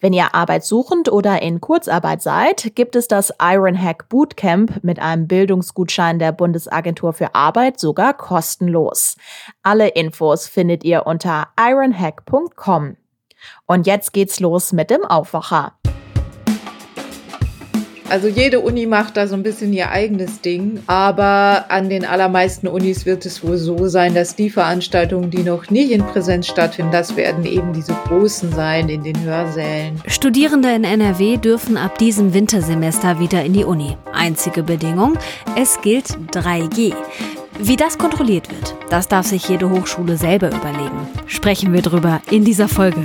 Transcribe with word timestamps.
Wenn 0.00 0.14
ihr 0.14 0.34
arbeitssuchend 0.34 1.12
oder 1.12 1.42
in 1.42 1.60
Kurzarbeit 1.60 2.22
seid, 2.22 2.74
gibt 2.74 2.96
es 2.96 3.06
das 3.06 3.34
Ironhack 3.38 4.08
Bootcamp 4.08 4.82
mit 4.82 4.98
einem 4.98 5.28
Bildungsgutschein 5.28 6.18
der 6.18 6.32
Bundesagentur 6.32 7.12
für 7.12 7.34
Arbeit 7.34 7.78
sogar 7.78 8.14
kostenlos. 8.14 9.16
Alle 9.62 9.88
Infos 9.88 10.48
findet 10.48 10.84
ihr 10.84 11.06
unter 11.06 11.48
ironhack.com. 11.58 12.96
Und 13.66 13.86
jetzt 13.86 14.12
geht's 14.12 14.40
los 14.40 14.72
mit 14.72 14.90
dem 14.90 15.04
Aufwacher. 15.04 15.74
Also 18.10 18.26
jede 18.26 18.58
Uni 18.58 18.86
macht 18.86 19.16
da 19.16 19.28
so 19.28 19.36
ein 19.36 19.44
bisschen 19.44 19.72
ihr 19.72 19.90
eigenes 19.90 20.40
Ding, 20.40 20.80
aber 20.88 21.66
an 21.68 21.88
den 21.88 22.04
allermeisten 22.04 22.66
Unis 22.66 23.06
wird 23.06 23.24
es 23.24 23.44
wohl 23.44 23.56
so 23.56 23.86
sein, 23.86 24.14
dass 24.14 24.34
die 24.34 24.50
Veranstaltungen, 24.50 25.30
die 25.30 25.44
noch 25.44 25.70
nicht 25.70 25.92
in 25.92 26.02
Präsenz 26.02 26.48
stattfinden, 26.48 26.90
das 26.90 27.14
werden 27.14 27.46
eben 27.46 27.72
diese 27.72 27.94
großen 28.08 28.52
sein 28.52 28.88
in 28.88 29.04
den 29.04 29.22
Hörsälen. 29.22 30.02
Studierende 30.08 30.74
in 30.74 30.82
NRW 30.82 31.36
dürfen 31.36 31.76
ab 31.76 31.98
diesem 31.98 32.34
Wintersemester 32.34 33.20
wieder 33.20 33.44
in 33.44 33.52
die 33.52 33.64
Uni. 33.64 33.96
Einzige 34.12 34.64
Bedingung, 34.64 35.16
es 35.56 35.80
gilt 35.80 36.08
3G. 36.32 36.92
Wie 37.60 37.76
das 37.76 37.96
kontrolliert 37.96 38.50
wird, 38.50 38.74
das 38.88 39.06
darf 39.06 39.26
sich 39.26 39.48
jede 39.48 39.70
Hochschule 39.70 40.16
selber 40.16 40.48
überlegen. 40.48 41.06
Sprechen 41.26 41.72
wir 41.72 41.82
drüber 41.82 42.20
in 42.28 42.44
dieser 42.44 42.66
Folge. 42.66 43.02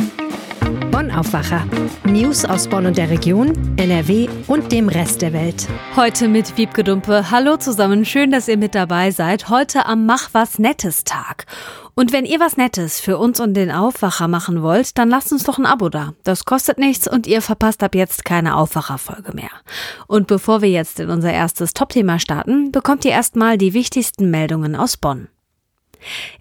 Bonn 0.95 1.11
Aufwacher. 1.11 1.67
News 2.05 2.45
aus 2.45 2.69
Bonn 2.69 2.85
und 2.85 2.97
der 2.97 3.09
Region, 3.09 3.51
NRW 3.75 4.29
und 4.47 4.71
dem 4.71 4.87
Rest 4.87 5.21
der 5.21 5.33
Welt. 5.33 5.67
Heute 5.97 6.29
mit 6.29 6.57
Wiebke 6.57 6.85
Dumpe. 6.85 7.31
Hallo 7.31 7.57
zusammen, 7.57 8.05
schön, 8.05 8.31
dass 8.31 8.47
ihr 8.47 8.55
mit 8.55 8.75
dabei 8.75 9.11
seid. 9.11 9.49
Heute 9.49 9.87
am 9.87 10.05
Mach 10.05 10.29
was 10.31 10.57
Nettes 10.57 11.03
Tag. 11.03 11.47
Und 11.95 12.13
wenn 12.13 12.23
ihr 12.23 12.39
was 12.39 12.55
Nettes 12.55 13.01
für 13.01 13.17
uns 13.17 13.41
und 13.41 13.55
den 13.55 13.71
Aufwacher 13.71 14.29
machen 14.29 14.61
wollt, 14.61 14.97
dann 14.97 15.09
lasst 15.09 15.33
uns 15.33 15.43
doch 15.43 15.57
ein 15.57 15.65
Abo 15.65 15.89
da. 15.89 16.13
Das 16.23 16.45
kostet 16.45 16.77
nichts 16.77 17.09
und 17.09 17.27
ihr 17.27 17.41
verpasst 17.41 17.83
ab 17.83 17.93
jetzt 17.93 18.23
keine 18.23 18.55
Aufwacherfolge 18.55 19.33
mehr. 19.33 19.51
Und 20.07 20.27
bevor 20.27 20.61
wir 20.61 20.69
jetzt 20.69 21.01
in 21.01 21.09
unser 21.09 21.33
erstes 21.33 21.73
Topthema 21.73 22.19
starten, 22.19 22.71
bekommt 22.71 23.03
ihr 23.03 23.11
erstmal 23.11 23.57
die 23.57 23.73
wichtigsten 23.73 24.31
Meldungen 24.31 24.77
aus 24.77 24.95
Bonn. 24.95 25.27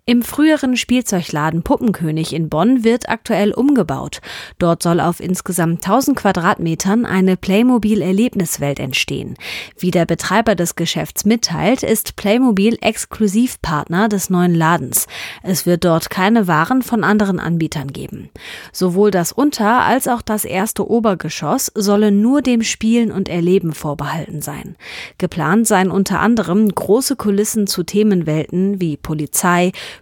Im 0.06 0.22
früheren 0.22 0.76
Spielzeugladen 0.76 1.62
Puppenkönig 1.62 2.34
in 2.34 2.48
Bonn 2.50 2.84
wird 2.84 3.08
aktuell 3.08 3.52
umgebaut. 3.52 4.20
Dort 4.58 4.82
soll 4.82 5.00
auf 5.00 5.20
insgesamt 5.20 5.84
1000 5.84 6.16
Quadratmetern 6.18 7.06
eine 7.06 7.36
Playmobil-Erlebniswelt 7.36 8.78
entstehen. 8.80 9.36
Wie 9.78 9.90
der 9.90 10.04
Betreiber 10.04 10.54
des 10.54 10.76
Geschäfts 10.76 11.24
mitteilt, 11.24 11.82
ist 11.82 12.16
Playmobil 12.16 12.76
Exklusivpartner 12.80 14.08
des 14.08 14.28
neuen 14.28 14.54
Ladens. 14.54 15.06
Es 15.42 15.64
wird 15.64 15.84
dort 15.84 16.10
keine 16.10 16.46
Waren 16.48 16.82
von 16.82 17.02
anderen 17.02 17.40
Anbietern 17.40 17.88
geben. 17.92 18.30
Sowohl 18.72 19.10
das 19.10 19.32
Unter- 19.32 19.84
als 19.84 20.08
auch 20.08 20.20
das 20.22 20.44
erste 20.44 20.88
Obergeschoss 20.90 21.72
sollen 21.74 22.20
nur 22.20 22.42
dem 22.42 22.62
Spielen 22.62 23.10
und 23.10 23.28
Erleben 23.28 23.72
vorbehalten 23.72 24.42
sein. 24.42 24.76
Geplant 25.18 25.66
seien 25.66 25.90
unter 25.90 26.20
anderem 26.20 26.68
große 26.68 27.16
Kulissen 27.16 27.66
zu 27.66 27.84
Themenwelten 27.84 28.80
wie 28.80 28.96
Polizei, 28.96 29.53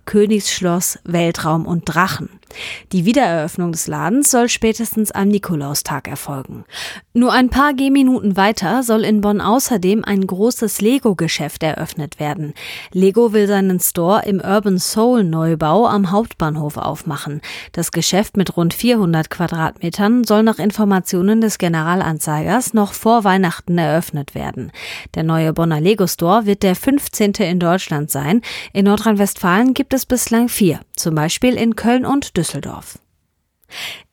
Königsschloss, 0.05 0.99
Weltraum 1.05 1.67
und 1.67 1.85
Drachen. 1.85 2.29
Die 2.93 3.05
Wiedereröffnung 3.05 3.73
des 3.73 3.87
Ladens 3.87 4.31
soll 4.31 4.49
spätestens 4.49 5.11
am 5.11 5.29
Nikolaustag 5.29 6.09
erfolgen. 6.09 6.65
Nur 7.15 7.33
ein 7.33 7.51
paar 7.51 7.75
Gehminuten 7.75 8.37
weiter 8.37 8.83
soll 8.83 9.05
in 9.05 9.21
Bonn 9.21 9.41
außerdem 9.41 10.05
ein 10.05 10.27
großes 10.27 10.81
Lego-Geschäft 10.81 11.63
eröffnet 11.63 12.21
werden. 12.21 12.55
Lego 12.93 13.33
will 13.33 13.47
seinen 13.47 13.81
Store 13.81 14.23
im 14.27 14.41
Urban 14.41 14.79
Soul 14.79 15.25
Neubau 15.25 15.87
am 15.87 16.11
Hauptbahnhof 16.11 16.77
aufmachen. 16.77 17.41
Das 17.73 17.93
Geschäft 17.93 18.37
mit 18.37 18.57
rund 18.57 18.75
400 18.75 19.31
Quadratmetern 19.31 20.25
soll 20.25 20.43
nach 20.43 20.59
Informationen 20.59 21.41
des 21.41 21.59
Generalanzeigers 21.59 22.75
noch 22.75 22.93
vor 22.93 23.25
Weihnachten 23.25 23.79
eröffnet 23.79 24.35
werden. 24.35 24.73
Der 25.15 25.23
neue 25.23 25.53
Bonner 25.53 25.81
Lego 25.81 26.07
Store 26.07 26.47
wird 26.47 26.63
der 26.63 26.77
15. 26.77 27.33
in 27.41 27.59
Deutschland 27.59 28.11
sein. 28.11 28.43
In 28.73 28.85
Nordrhein-Westfalen 28.85 29.75
gibt 29.75 29.95
es 29.95 30.07
bislang 30.07 30.49
vier, 30.49 30.81
zum 30.97 31.15
Beispiel 31.15 31.55
in 31.55 31.77
Köln 31.77 32.05
und 32.05 32.37
Düsseldorf. 32.37 32.42
Düsseldorf. 32.43 32.99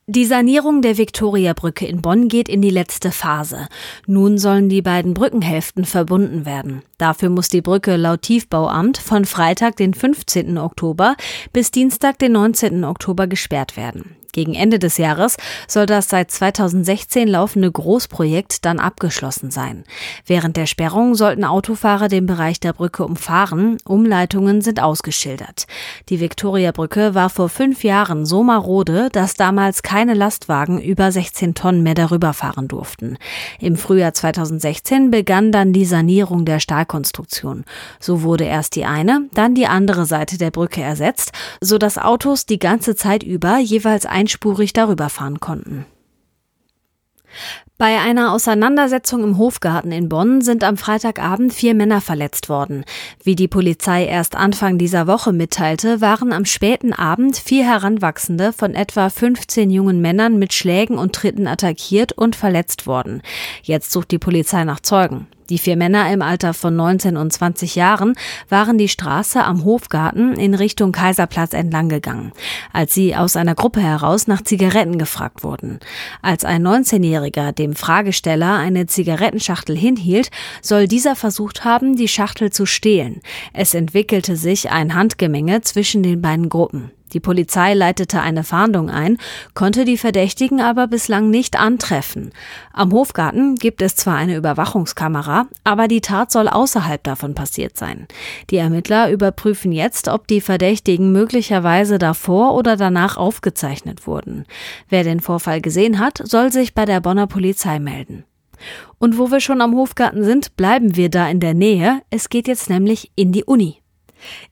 Die 0.06 0.26
Sanierung 0.26 0.84
der 0.84 0.98
Viktoriabrücke 0.98 1.88
in 1.88 2.02
Bonn 2.04 2.28
geht 2.28 2.48
in 2.48 2.62
die 2.62 2.70
letzte 2.70 3.12
Phase. 3.12 3.68
Nun 4.06 4.38
sollen 4.38 4.70
die 4.70 4.84
beiden 4.84 5.16
Brückenhälften 5.16 5.84
verbunden 5.84 6.46
werden. 6.46 6.84
Dafür 7.00 7.30
muss 7.30 7.50
die 7.50 7.62
Brücke 7.62 7.96
laut 7.96 8.22
Tiefbauamt 8.22 9.00
von 9.00 9.26
Freitag, 9.26 9.78
den 9.78 9.96
15. 9.96 10.60
Oktober 10.60 11.16
bis 11.54 11.72
Dienstag, 11.72 12.20
den 12.20 12.34
19. 12.34 12.84
Oktober 12.84 13.26
gesperrt 13.26 13.78
werden. 13.78 14.16
Gegen 14.32 14.54
Ende 14.54 14.80
des 14.80 14.98
Jahres 14.98 15.38
soll 15.68 15.86
das 15.86 16.10
seit 16.10 16.32
2016 16.32 17.28
laufende 17.28 17.72
Großprojekt 17.72 18.66
dann 18.66 18.80
abgeschlossen 18.80 19.52
sein. 19.52 19.84
Während 20.26 20.58
der 20.58 20.66
Sperrung 20.66 21.16
sollten 21.16 21.44
Autofahrer 21.44 22.08
den 22.08 22.26
Bereich 22.26 22.60
der 22.60 22.74
Brücke 22.74 23.04
umfahren. 23.04 23.78
Umleitungen 23.86 24.62
sind 24.62 24.82
ausgeschildert. 24.82 25.66
Die 26.10 26.20
Viktoriabrücke 26.20 27.16
war 27.16 27.30
vor 27.30 27.50
fünf 27.50 27.84
Jahren 27.84 28.26
so 28.26 28.44
marode, 28.44 29.10
dass 29.12 29.34
damals 29.34 29.82
keine 29.84 30.14
Lastwagen 30.14 30.80
über 30.80 31.12
16 31.12 31.56
Tonnen 31.56 31.84
mehr 31.84 31.96
darüber 31.96 32.34
fahren 32.34 32.68
durften. 32.68 33.18
Im 33.60 33.78
Frühjahr 33.78 34.14
2016 34.14 35.12
begann 35.12 35.52
dann 35.52 35.74
die 35.74 35.86
Sanierung 35.86 36.46
der 36.46 36.60
Stahlkonstruktion. 36.60 37.66
So 38.00 38.22
wurde 38.22 38.44
erst 38.44 38.76
die 38.76 38.86
eine, 38.86 39.28
dann 39.34 39.56
die 39.56 39.68
andere 39.68 40.06
Seite 40.06 40.38
der 40.38 40.52
Brücke 40.52 40.82
ersetzt, 40.82 41.32
so 41.62 41.78
dass 41.78 41.98
Autos 41.98 42.46
die 42.46 42.60
ganze 42.60 42.96
Zeit 42.96 43.24
über 43.24 43.58
jeweils 43.58 44.06
ein 44.06 44.19
einspurig 44.20 44.74
darüber 44.74 45.10
fahren 45.10 45.40
konnten. 45.40 45.86
Bei 47.78 48.00
einer 48.00 48.34
Auseinandersetzung 48.34 49.24
im 49.24 49.38
Hofgarten 49.38 49.94
in 49.94 50.10
Bonn 50.10 50.42
sind 50.42 50.66
am 50.66 50.76
Freitagabend 50.76 51.54
vier 51.54 51.74
Männer 51.74 52.02
verletzt 52.02 52.50
worden. 52.50 52.84
Wie 53.24 53.36
die 53.36 53.48
Polizei 53.48 54.06
erst 54.06 54.36
Anfang 54.36 54.78
dieser 54.78 55.08
Woche 55.08 55.32
mitteilte, 55.32 56.02
waren 56.02 56.34
am 56.34 56.44
späten 56.44 56.92
Abend 56.92 57.38
vier 57.38 57.64
Heranwachsende 57.64 58.52
von 58.52 58.76
etwa 58.76 59.10
15 59.10 59.72
jungen 59.72 60.02
Männern 60.02 60.38
mit 60.38 60.54
Schlägen 60.54 60.98
und 60.98 61.16
Tritten 61.16 61.48
attackiert 61.48 62.12
und 62.12 62.36
verletzt 62.36 62.88
worden. 62.88 63.22
Jetzt 63.64 63.92
sucht 63.92 64.12
die 64.12 64.20
Polizei 64.20 64.66
nach 64.66 64.82
Zeugen. 64.82 65.28
Die 65.50 65.58
vier 65.58 65.76
Männer 65.76 66.12
im 66.14 66.22
Alter 66.22 66.54
von 66.54 66.76
19 66.76 67.18
und 67.18 67.34
20 67.34 67.76
Jahren 67.76 68.14
waren 68.50 68.78
die 68.78 68.88
Straße 68.88 69.44
am 69.44 69.66
Hofgarten 69.66 70.34
in 70.34 70.54
Richtung 70.54 70.92
Kaiserplatz 70.92 71.54
entlang 71.54 71.90
gegangen, 71.90 72.32
als 72.72 72.94
sie 72.94 73.16
aus 73.16 73.36
einer 73.36 73.56
Gruppe 73.56 73.82
heraus 73.82 74.28
nach 74.28 74.44
Zigaretten 74.44 75.00
gefragt 75.00 75.44
wurden. 75.44 75.80
Als 76.22 76.46
ein 76.46 76.66
19-Jähriger 76.66 77.52
dem 77.52 77.76
Fragesteller 77.76 78.58
eine 78.58 78.86
Zigarettenschachtel 78.86 79.76
hinhielt, 79.76 80.30
soll 80.62 80.88
dieser 80.88 81.16
versucht 81.16 81.66
haben, 81.66 81.96
die 81.96 82.08
Schachtel 82.08 82.52
zu 82.52 82.66
stehlen. 82.66 83.22
Es 83.54 83.74
entwickelte 83.74 84.36
sich 84.36 84.70
ein 84.70 84.94
Handgemenge 84.94 85.62
zwischen 85.62 86.04
den 86.04 86.22
beiden 86.22 86.50
Gruppen. 86.50 86.92
Die 87.14 87.20
Polizei 87.20 87.74
leitete 87.74 88.22
eine 88.22 88.44
Fahndung 88.44 88.90
ein, 88.90 89.18
konnte 89.54 89.86
die 89.86 89.98
Verdächtigen 89.98 90.62
aber 90.62 90.88
bislang 90.88 91.30
nicht 91.30 91.60
antreffen. 91.60 92.32
Am 92.74 92.92
Hofgarten 92.92 93.56
gibt 93.56 93.82
es 93.82 93.96
zwar 93.96 94.16
eine 94.16 94.36
Überwachungskamera, 94.36 95.48
aber 95.64 95.88
die 95.88 96.02
Tat 96.02 96.32
soll 96.32 96.48
außerhalb 96.48 97.04
davon 97.04 97.36
passiert 97.36 97.78
sein. 97.78 98.08
Die 98.50 98.58
Ermittler 98.58 99.12
überprüfen 99.12 99.72
jetzt, 99.72 100.08
ob 100.08 100.28
die 100.28 100.42
Verdächtigen 100.42 101.12
möglicherweise 101.12 101.98
davor 101.98 102.56
oder 102.56 102.78
danach 102.78 103.18
aufgezeichnet 103.18 104.08
wurden. 104.08 104.46
Wer 104.90 105.04
den 105.04 105.20
Vorfall 105.20 105.62
gesehen 105.62 106.00
hat, 106.00 106.22
soll 106.24 106.52
sich 106.52 106.74
bei 106.74 106.86
der 106.86 107.02
Bonner 107.02 107.28
Polizei 107.28 107.80
melden. 107.80 108.26
Und 108.98 109.18
wo 109.18 109.32
wir 109.32 109.40
schon 109.40 109.62
am 109.62 109.76
Hofgarten 109.76 110.24
sind, 110.24 110.56
bleiben 110.58 110.96
wir 110.96 111.10
da 111.10 111.30
in 111.30 111.40
der 111.40 111.54
Nähe. 111.54 112.02
Es 112.10 112.30
geht 112.30 112.48
jetzt 112.48 112.70
nämlich 112.70 113.12
in 113.16 113.32
die 113.32 113.46
Uni. 113.46 113.82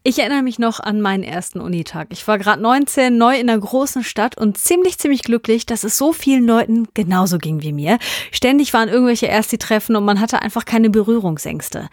Ich 0.03 0.19
erinnere 0.19 0.41
mich 0.41 0.59
noch 0.59 0.79
an 0.79 1.01
meinen 1.01 1.23
ersten 1.23 1.59
Unitag. 1.59 2.07
Ich 2.11 2.27
war 2.27 2.37
gerade 2.37 2.61
19, 2.61 3.17
neu 3.17 3.39
in 3.39 3.49
einer 3.49 3.59
großen 3.59 4.03
Stadt 4.03 4.37
und 4.37 4.57
ziemlich, 4.57 4.97
ziemlich 4.97 5.23
glücklich, 5.23 5.65
dass 5.65 5.83
es 5.83 5.97
so 5.97 6.13
vielen 6.13 6.45
Leuten 6.45 6.87
genauso 6.93 7.37
ging 7.37 7.61
wie 7.61 7.73
mir. 7.73 7.97
Ständig 8.31 8.73
waren 8.73 8.89
irgendwelche 8.89 9.27
Ersti-Treffen 9.27 9.95
und 9.95 10.05
man 10.05 10.19
hatte 10.19 10.41
einfach 10.41 10.65
keine 10.65 10.89
Berührungsängste. 10.89 11.89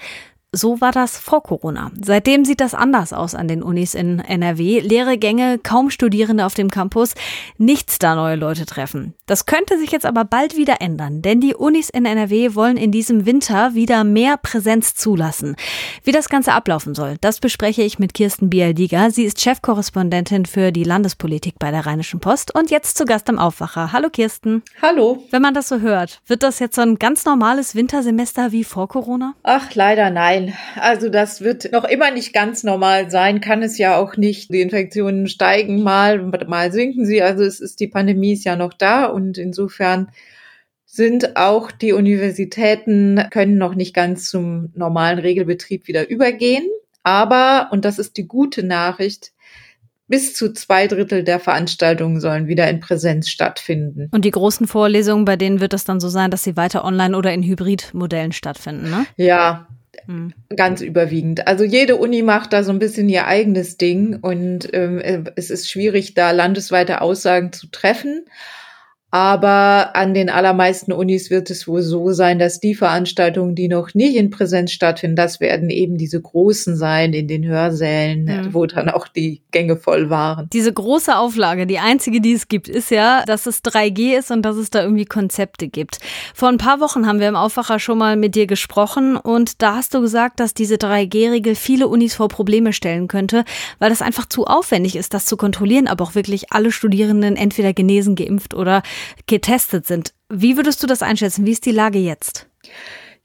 So 0.54 0.80
war 0.80 0.92
das 0.92 1.18
vor 1.18 1.42
Corona. 1.42 1.90
Seitdem 2.00 2.44
sieht 2.44 2.60
das 2.60 2.74
anders 2.74 3.12
aus 3.12 3.34
an 3.34 3.48
den 3.48 3.62
Unis 3.62 3.94
in 3.94 4.20
NRW. 4.20 4.80
Leere 4.80 5.18
Gänge, 5.18 5.58
kaum 5.58 5.90
Studierende 5.90 6.46
auf 6.46 6.54
dem 6.54 6.70
Campus, 6.70 7.14
nichts 7.58 7.98
da 7.98 8.14
neue 8.14 8.36
Leute 8.36 8.66
treffen. 8.66 9.14
Das 9.26 9.46
könnte 9.46 9.78
sich 9.78 9.90
jetzt 9.90 10.06
aber 10.06 10.24
bald 10.24 10.56
wieder 10.56 10.80
ändern, 10.80 11.22
denn 11.22 11.40
die 11.40 11.54
Unis 11.54 11.90
in 11.90 12.04
NRW 12.04 12.54
wollen 12.54 12.76
in 12.76 12.92
diesem 12.92 13.26
Winter 13.26 13.74
wieder 13.74 14.04
mehr 14.04 14.36
Präsenz 14.36 14.94
zulassen. 14.94 15.56
Wie 16.02 16.12
das 16.12 16.28
Ganze 16.28 16.52
ablaufen 16.52 16.94
soll, 16.94 17.16
das 17.20 17.40
bespreche 17.40 17.82
ich 17.82 17.98
mit 17.98 18.14
Kirsten 18.14 18.50
Bialdiger. 18.50 19.10
Sie 19.10 19.24
ist 19.24 19.40
Chefkorrespondentin 19.40 20.46
für 20.46 20.72
die 20.72 20.84
Landespolitik 20.84 21.58
bei 21.58 21.70
der 21.70 21.86
Rheinischen 21.86 22.20
Post 22.20 22.54
und 22.54 22.70
jetzt 22.70 22.98
zu 22.98 23.04
Gast 23.04 23.28
im 23.28 23.38
Aufwacher. 23.38 23.92
Hallo 23.92 24.10
Kirsten. 24.10 24.62
Hallo. 24.82 25.24
Wenn 25.30 25.42
man 25.42 25.54
das 25.54 25.68
so 25.68 25.80
hört, 25.80 26.20
wird 26.26 26.42
das 26.42 26.58
jetzt 26.58 26.76
so 26.76 26.82
ein 26.82 26.98
ganz 26.98 27.24
normales 27.24 27.74
Wintersemester 27.74 28.52
wie 28.52 28.64
vor 28.64 28.88
Corona? 28.88 29.34
Ach, 29.42 29.74
leider 29.74 30.10
nein. 30.10 30.43
Also 30.76 31.08
das 31.08 31.40
wird 31.40 31.72
noch 31.72 31.84
immer 31.84 32.10
nicht 32.10 32.32
ganz 32.32 32.62
normal 32.62 33.10
sein, 33.10 33.40
kann 33.40 33.62
es 33.62 33.78
ja 33.78 33.96
auch 33.96 34.16
nicht. 34.16 34.52
Die 34.52 34.60
Infektionen 34.60 35.28
steigen 35.28 35.82
mal, 35.82 36.22
mal 36.46 36.72
sinken 36.72 37.06
sie. 37.06 37.22
Also 37.22 37.44
es 37.44 37.60
ist 37.60 37.80
die 37.80 37.88
Pandemie 37.88 38.32
ist 38.32 38.44
ja 38.44 38.56
noch 38.56 38.72
da 38.72 39.06
und 39.06 39.38
insofern 39.38 40.08
sind 40.84 41.36
auch 41.36 41.72
die 41.72 41.92
Universitäten 41.92 43.20
können 43.30 43.58
noch 43.58 43.74
nicht 43.74 43.94
ganz 43.94 44.30
zum 44.30 44.70
normalen 44.74 45.18
Regelbetrieb 45.18 45.88
wieder 45.88 46.08
übergehen. 46.08 46.68
Aber, 47.02 47.68
und 47.72 47.84
das 47.84 47.98
ist 47.98 48.16
die 48.16 48.28
gute 48.28 48.62
Nachricht, 48.62 49.32
bis 50.06 50.34
zu 50.34 50.52
zwei 50.52 50.86
Drittel 50.86 51.24
der 51.24 51.40
Veranstaltungen 51.40 52.20
sollen 52.20 52.46
wieder 52.46 52.68
in 52.68 52.80
Präsenz 52.80 53.28
stattfinden. 53.28 54.08
Und 54.12 54.24
die 54.24 54.30
großen 54.30 54.66
Vorlesungen, 54.66 55.24
bei 55.24 55.36
denen 55.36 55.60
wird 55.60 55.74
es 55.74 55.84
dann 55.84 56.00
so 56.00 56.08
sein, 56.08 56.30
dass 56.30 56.44
sie 56.44 56.56
weiter 56.56 56.84
online 56.84 57.16
oder 57.16 57.32
in 57.32 57.42
Hybridmodellen 57.42 58.32
stattfinden, 58.32 58.90
ne? 58.90 59.06
Ja, 59.16 59.66
hm. 60.06 60.32
Ganz 60.54 60.80
überwiegend. 60.80 61.46
Also 61.46 61.64
jede 61.64 61.96
Uni 61.96 62.22
macht 62.22 62.52
da 62.52 62.62
so 62.62 62.72
ein 62.72 62.78
bisschen 62.78 63.08
ihr 63.08 63.26
eigenes 63.26 63.76
Ding 63.76 64.18
und 64.20 64.68
ähm, 64.72 65.00
es 65.36 65.50
ist 65.50 65.70
schwierig, 65.70 66.14
da 66.14 66.30
landesweite 66.30 67.00
Aussagen 67.00 67.52
zu 67.52 67.68
treffen. 67.68 68.24
Aber 69.14 69.94
an 69.94 70.12
den 70.12 70.28
allermeisten 70.28 70.90
Unis 70.90 71.30
wird 71.30 71.48
es 71.48 71.68
wohl 71.68 71.82
so 71.82 72.10
sein, 72.10 72.40
dass 72.40 72.58
die 72.58 72.74
Veranstaltungen, 72.74 73.54
die 73.54 73.68
noch 73.68 73.94
nicht 73.94 74.16
in 74.16 74.30
Präsenz 74.30 74.72
stattfinden, 74.72 75.14
das 75.14 75.38
werden 75.38 75.70
eben 75.70 75.96
diese 75.98 76.20
großen 76.20 76.76
sein 76.76 77.12
in 77.12 77.28
den 77.28 77.46
Hörsälen, 77.46 78.24
mhm. 78.24 78.54
wo 78.54 78.66
dann 78.66 78.88
auch 78.88 79.06
die 79.06 79.40
Gänge 79.52 79.76
voll 79.76 80.10
waren. 80.10 80.48
Diese 80.52 80.72
große 80.72 81.16
Auflage, 81.16 81.68
die 81.68 81.78
einzige, 81.78 82.20
die 82.20 82.32
es 82.32 82.48
gibt, 82.48 82.66
ist 82.66 82.90
ja, 82.90 83.22
dass 83.24 83.46
es 83.46 83.62
3G 83.62 84.18
ist 84.18 84.32
und 84.32 84.42
dass 84.42 84.56
es 84.56 84.70
da 84.70 84.82
irgendwie 84.82 85.04
Konzepte 85.04 85.68
gibt. 85.68 86.00
Vor 86.34 86.48
ein 86.48 86.58
paar 86.58 86.80
Wochen 86.80 87.06
haben 87.06 87.20
wir 87.20 87.28
im 87.28 87.36
Aufwacher 87.36 87.78
schon 87.78 87.98
mal 87.98 88.16
mit 88.16 88.34
dir 88.34 88.48
gesprochen 88.48 89.16
und 89.16 89.62
da 89.62 89.76
hast 89.76 89.94
du 89.94 90.00
gesagt, 90.00 90.40
dass 90.40 90.54
diese 90.54 90.74
3G-Regel 90.74 91.54
viele 91.54 91.86
Unis 91.86 92.16
vor 92.16 92.26
Probleme 92.26 92.72
stellen 92.72 93.06
könnte, 93.06 93.44
weil 93.78 93.90
das 93.90 94.02
einfach 94.02 94.26
zu 94.26 94.46
aufwendig 94.46 94.96
ist, 94.96 95.14
das 95.14 95.24
zu 95.24 95.36
kontrollieren, 95.36 95.86
aber 95.86 96.02
auch 96.02 96.16
wirklich 96.16 96.50
alle 96.50 96.72
Studierenden 96.72 97.36
entweder 97.36 97.72
genesen, 97.72 98.16
geimpft 98.16 98.54
oder 98.54 98.82
getestet 99.26 99.86
sind. 99.86 100.14
Wie 100.28 100.56
würdest 100.56 100.82
du 100.82 100.86
das 100.86 101.02
einschätzen? 101.02 101.46
Wie 101.46 101.52
ist 101.52 101.66
die 101.66 101.72
Lage 101.72 101.98
jetzt? 101.98 102.46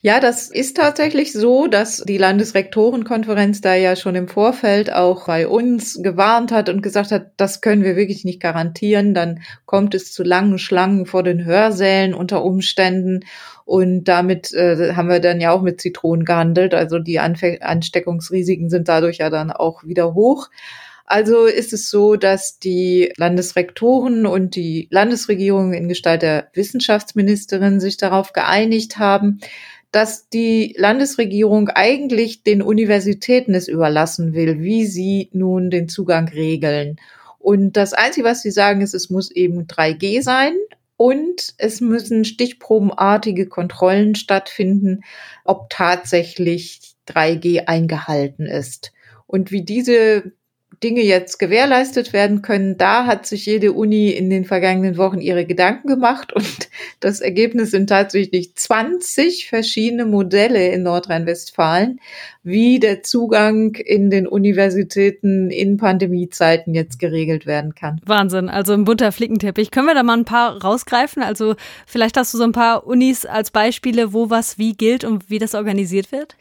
Ja, 0.02 0.22
das 0.22 0.50
ist 0.50 0.78
tatsächlich 0.78 1.34
so, 1.34 1.68
dass 1.68 1.98
die 1.98 2.18
Landesrektorenkonferenz 2.18 3.60
da 3.60 3.76
ja 3.76 3.98
schon 3.98 4.16
im 4.16 4.30
Vorfeld 4.30 4.94
auch 4.94 5.28
bei 5.28 5.46
uns 5.46 6.00
gewarnt 6.02 6.54
hat 6.54 6.70
und 6.70 6.81
gesagt 6.81 7.12
hat, 7.12 7.31
das 7.36 7.60
können 7.60 7.84
wir 7.84 7.98
wirklich 7.98 8.24
nicht 8.24 8.40
garantieren. 8.40 9.14
Dann 9.14 9.42
kommt 9.66 9.94
es 9.94 10.14
zu 10.14 10.24
langen 10.24 10.58
Schlangen 10.58 11.06
vor 11.06 11.24
den 11.24 11.44
Hörsälen 11.44 12.14
unter 12.14 12.46
Umständen. 12.46 13.26
Und 13.66 14.06
damit 14.06 14.54
äh, 14.54 14.94
haben 14.96 15.10
wir 15.10 15.20
dann 15.20 15.42
ja 15.42 15.52
auch 15.52 15.62
mit 15.62 15.81
Zitronen 15.81 16.24
gehandelt. 16.24 16.74
Also 16.74 17.00
die 17.00 17.20
Anfe 17.20 17.58
Ansteckungsrisiken 17.62 18.70
sind 18.70 18.88
dadurch 18.88 19.18
ja 19.18 19.30
dann 19.30 19.52
auch 19.52 19.84
wieder 19.84 20.14
hoch. 20.14 20.48
Also 21.12 21.48
ist 21.48 21.74
es 21.74 21.90
so, 21.90 22.18
dass 22.18 22.60
die 22.60 23.12
Landesrektoren 23.18 24.28
und 24.28 24.56
die 24.56 24.88
Landesregierung 24.92 25.74
in 25.74 25.88
Gestalt 25.88 26.22
der 26.22 26.52
Wissenschaftsministerin 26.54 27.80
sich 27.80 27.98
darauf 27.98 28.32
geeinigt 28.32 29.00
haben, 29.00 29.40
dass 29.92 30.30
die 30.30 30.76
Landesregierung 30.78 31.70
eigentlich 31.70 32.44
den 32.44 32.62
Universitäten 32.62 33.56
es 33.56 33.68
überlassen 33.68 34.36
will, 34.36 34.62
wie 34.62 34.86
sie 34.86 35.32
nun 35.34 35.72
den 35.72 35.90
Zugang 35.90 36.28
regeln. 36.28 36.98
Und 37.40 37.76
das 37.76 37.94
Einzige, 37.94 38.28
was 38.28 38.44
sie 38.44 38.52
sagen, 38.52 38.82
ist, 38.82 38.94
es 38.94 39.10
muss 39.10 39.32
eben 39.32 39.66
3G 39.66 40.22
sein 40.22 40.54
und 40.96 41.56
es 41.58 41.82
müssen 41.82 42.24
stichprobenartige 42.24 43.48
Kontrollen 43.48 44.14
stattfinden, 44.14 45.02
ob 45.44 45.72
tatsächlich 45.72 46.94
3G 47.08 47.66
eingehalten 47.66 48.46
ist. 48.46 48.92
Und 49.26 49.52
wie 49.52 49.64
diese 49.64 50.34
Dinge 50.83 51.01
jetzt 51.01 51.39
gewährleistet 51.39 52.13
werden 52.13 52.42
können, 52.42 52.77
da 52.77 53.06
hat 53.06 53.25
sich 53.25 53.45
jede 53.45 53.74
Uni 53.74 54.12
in 54.12 54.30
den 54.30 54.45
vergangenen 54.45 54.98
Wochen 54.98 55.19
ihre 55.19 55.45
Gedanken 55.45 55.88
gemacht 55.88 56.31
und 56.31 56.69
das 57.00 57.19
Ergebnis 57.19 57.71
sind 57.71 57.88
tatsächlich 57.88 58.56
20 58.56 59.50
verschiedene 59.50 60.06
Modelle 60.06 60.69
in 60.69 60.83
Nordrhein-Westfalen, 60.83 62.00
wie 62.44 62.80
der 62.80 63.04
Zugang 63.04 63.75
in 63.75 64.10
den 64.10 64.25
Universitäten 64.25 65.51
in 65.51 65.77
Pandemiezeiten 65.77 66.74
jetzt 66.74 66.98
geregelt 66.98 67.45
werden 67.45 67.75
kann. 67.75 68.00
Wahnsinn, 68.06 68.48
also 68.48 68.74
ein 68.74 68.86
bunter 68.86 69.12
Flickenteppich. 69.12 69.71
Können 69.71 69.88
wir 69.88 69.95
da 69.95 70.04
mal 70.04 70.18
ein 70.18 70.25
paar 70.25 70.62
rausgreifen? 70.62 71.21
Also 71.21 71.56
vielleicht 71.86 72.16
hast 72.16 72.33
du 72.33 72.38
so 72.38 72.45
ein 72.45 72.54
paar 72.54 72.88
Unis 72.88 73.25
als 73.25 73.51
Beispiele, 73.51 74.13
wo 74.13 74.30
was 74.30 74.57
wie 74.57 74.74
gilt 74.74 75.04
und 75.04 75.30
wie 75.30 75.39
das 75.39 75.56
organisiert 75.56 76.13
wird? 76.13 76.36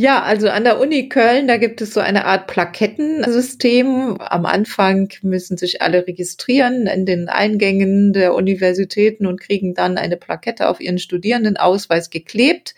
Ja, 0.00 0.22
also 0.22 0.48
an 0.48 0.62
der 0.62 0.78
Uni 0.78 1.08
Köln, 1.08 1.48
da 1.48 1.56
gibt 1.56 1.80
es 1.80 1.92
so 1.92 1.98
eine 1.98 2.24
Art 2.24 2.46
Plakettensystem. 2.46 4.16
Am 4.20 4.46
Anfang 4.46 5.08
müssen 5.22 5.56
sich 5.56 5.82
alle 5.82 6.06
registrieren 6.06 6.86
in 6.86 7.04
den 7.04 7.28
Eingängen 7.28 8.12
der 8.12 8.34
Universitäten 8.34 9.26
und 9.26 9.40
kriegen 9.40 9.74
dann 9.74 9.98
eine 9.98 10.16
Plakette 10.16 10.68
auf 10.68 10.80
ihren 10.80 11.00
Studierendenausweis 11.00 12.10
geklebt. 12.10 12.76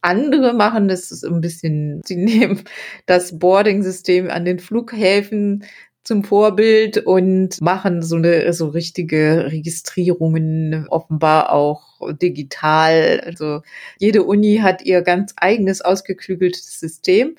Andere 0.00 0.52
machen 0.54 0.86
das 0.86 1.24
ein 1.24 1.40
bisschen, 1.40 2.02
sie 2.06 2.14
nehmen 2.14 2.62
das 3.06 3.36
Boarding-System 3.36 4.30
an 4.30 4.44
den 4.44 4.60
Flughäfen 4.60 5.64
zum 6.04 6.22
Vorbild 6.22 6.98
und 6.98 7.60
machen 7.62 8.02
so 8.02 8.16
eine 8.16 8.52
so 8.52 8.68
richtige 8.68 9.46
Registrierungen 9.50 10.86
offenbar 10.88 11.50
auch 11.50 12.00
digital. 12.20 13.22
Also 13.24 13.62
jede 13.98 14.22
Uni 14.22 14.58
hat 14.62 14.82
ihr 14.82 15.00
ganz 15.02 15.32
eigenes 15.36 15.80
ausgeklügeltes 15.80 16.78
System. 16.78 17.36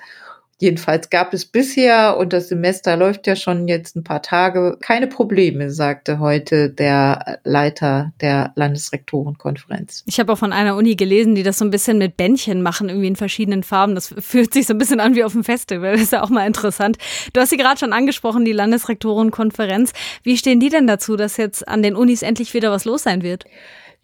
Jedenfalls 0.57 1.09
gab 1.09 1.33
es 1.33 1.45
bisher, 1.45 2.15
und 2.17 2.31
das 2.31 2.47
Semester 2.47 2.95
läuft 2.95 3.27
ja 3.27 3.35
schon 3.35 3.67
jetzt 3.67 3.97
ein 3.97 4.05
paar 4.05 4.21
Tage, 4.21 4.77
keine 4.81 5.07
Probleme, 5.07 5.69
sagte 5.69 6.19
heute 6.19 6.69
der 6.69 7.39
Leiter 7.43 8.13
der 8.21 8.53
Landesrektorenkonferenz. 8.55 10.03
Ich 10.07 10.17
habe 10.17 10.31
auch 10.31 10.37
von 10.37 10.53
einer 10.53 10.77
Uni 10.77 10.95
gelesen, 10.95 11.35
die 11.35 11.43
das 11.43 11.57
so 11.57 11.65
ein 11.65 11.71
bisschen 11.71 11.97
mit 11.97 12.15
Bändchen 12.15 12.61
machen, 12.61 12.87
irgendwie 12.87 13.07
in 13.07 13.17
verschiedenen 13.17 13.63
Farben. 13.63 13.95
Das 13.95 14.15
fühlt 14.17 14.53
sich 14.53 14.65
so 14.65 14.73
ein 14.73 14.77
bisschen 14.77 15.01
an 15.01 15.15
wie 15.15 15.25
auf 15.25 15.33
dem 15.33 15.43
Festival. 15.43 15.91
Das 15.91 16.01
ist 16.01 16.13
ja 16.13 16.23
auch 16.23 16.29
mal 16.29 16.47
interessant. 16.47 16.97
Du 17.33 17.41
hast 17.41 17.49
sie 17.49 17.57
gerade 17.57 17.77
schon 17.77 17.91
angesprochen, 17.91 18.45
die 18.45 18.53
Landesrektorenkonferenz. 18.53 19.91
Wie 20.23 20.37
stehen 20.37 20.61
die 20.61 20.69
denn 20.69 20.87
dazu, 20.87 21.17
dass 21.17 21.35
jetzt 21.35 21.67
an 21.67 21.83
den 21.83 21.97
Unis 21.97 22.21
endlich 22.21 22.53
wieder 22.53 22.71
was 22.71 22.85
los 22.85 23.03
sein 23.03 23.23
wird? 23.23 23.43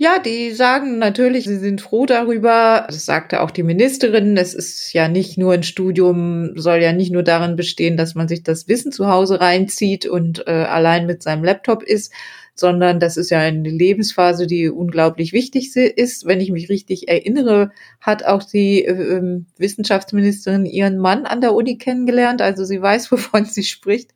Ja, 0.03 0.17
die 0.17 0.49
sagen 0.49 0.97
natürlich, 0.97 1.43
sie 1.43 1.59
sind 1.59 1.79
froh 1.79 2.07
darüber. 2.07 2.87
Das 2.87 3.05
sagte 3.05 3.39
auch 3.41 3.51
die 3.51 3.61
Ministerin. 3.61 4.35
Es 4.35 4.55
ist 4.55 4.93
ja 4.93 5.07
nicht 5.07 5.37
nur 5.37 5.53
ein 5.53 5.61
Studium, 5.61 6.57
soll 6.59 6.81
ja 6.81 6.91
nicht 6.91 7.11
nur 7.11 7.21
darin 7.21 7.55
bestehen, 7.55 7.97
dass 7.97 8.15
man 8.15 8.27
sich 8.27 8.41
das 8.41 8.67
Wissen 8.67 8.91
zu 8.91 9.09
Hause 9.09 9.39
reinzieht 9.39 10.07
und 10.07 10.47
äh, 10.47 10.63
allein 10.63 11.05
mit 11.05 11.21
seinem 11.21 11.43
Laptop 11.43 11.83
ist, 11.83 12.11
sondern 12.55 12.99
das 12.99 13.15
ist 13.15 13.29
ja 13.29 13.41
eine 13.41 13.69
Lebensphase, 13.69 14.47
die 14.47 14.69
unglaublich 14.71 15.33
wichtig 15.33 15.75
ist. 15.75 16.25
Wenn 16.25 16.41
ich 16.41 16.49
mich 16.49 16.67
richtig 16.69 17.07
erinnere, 17.07 17.69
hat 17.99 18.25
auch 18.25 18.41
die 18.41 18.83
äh, 18.83 19.41
Wissenschaftsministerin 19.59 20.65
ihren 20.65 20.97
Mann 20.97 21.27
an 21.27 21.41
der 21.41 21.53
Uni 21.53 21.77
kennengelernt. 21.77 22.41
Also 22.41 22.65
sie 22.65 22.81
weiß, 22.81 23.11
wovon 23.11 23.45
sie 23.45 23.61
spricht. 23.61 24.15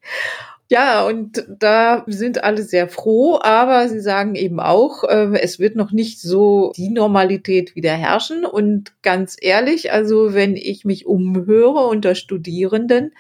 Ja, 0.67 1.05
und 1.05 1.45
da 1.47 2.03
sind 2.07 2.43
alle 2.43 2.63
sehr 2.63 2.89
froh, 2.89 3.37
aber 3.39 3.87
sie 3.87 3.99
sagen 3.99 4.33
eben 4.33 4.59
auch, 4.59 5.03
äh, 5.03 5.37
es 5.39 5.59
wird 5.59 5.75
noch 5.75 5.91
nicht 5.91 6.19
so 6.19 6.71
die 6.75 6.89
Normalität 6.89 7.75
wieder 7.75 7.93
herrschen. 7.93 8.45
Und 8.45 8.91
ganz 9.03 9.37
ehrlich, 9.39 9.91
also 9.91 10.33
wenn 10.33 10.55
ich 10.55 10.83
mich 10.83 11.05
umhöre 11.05 11.85
unter 11.85 12.15
Studierenden, 12.15 13.13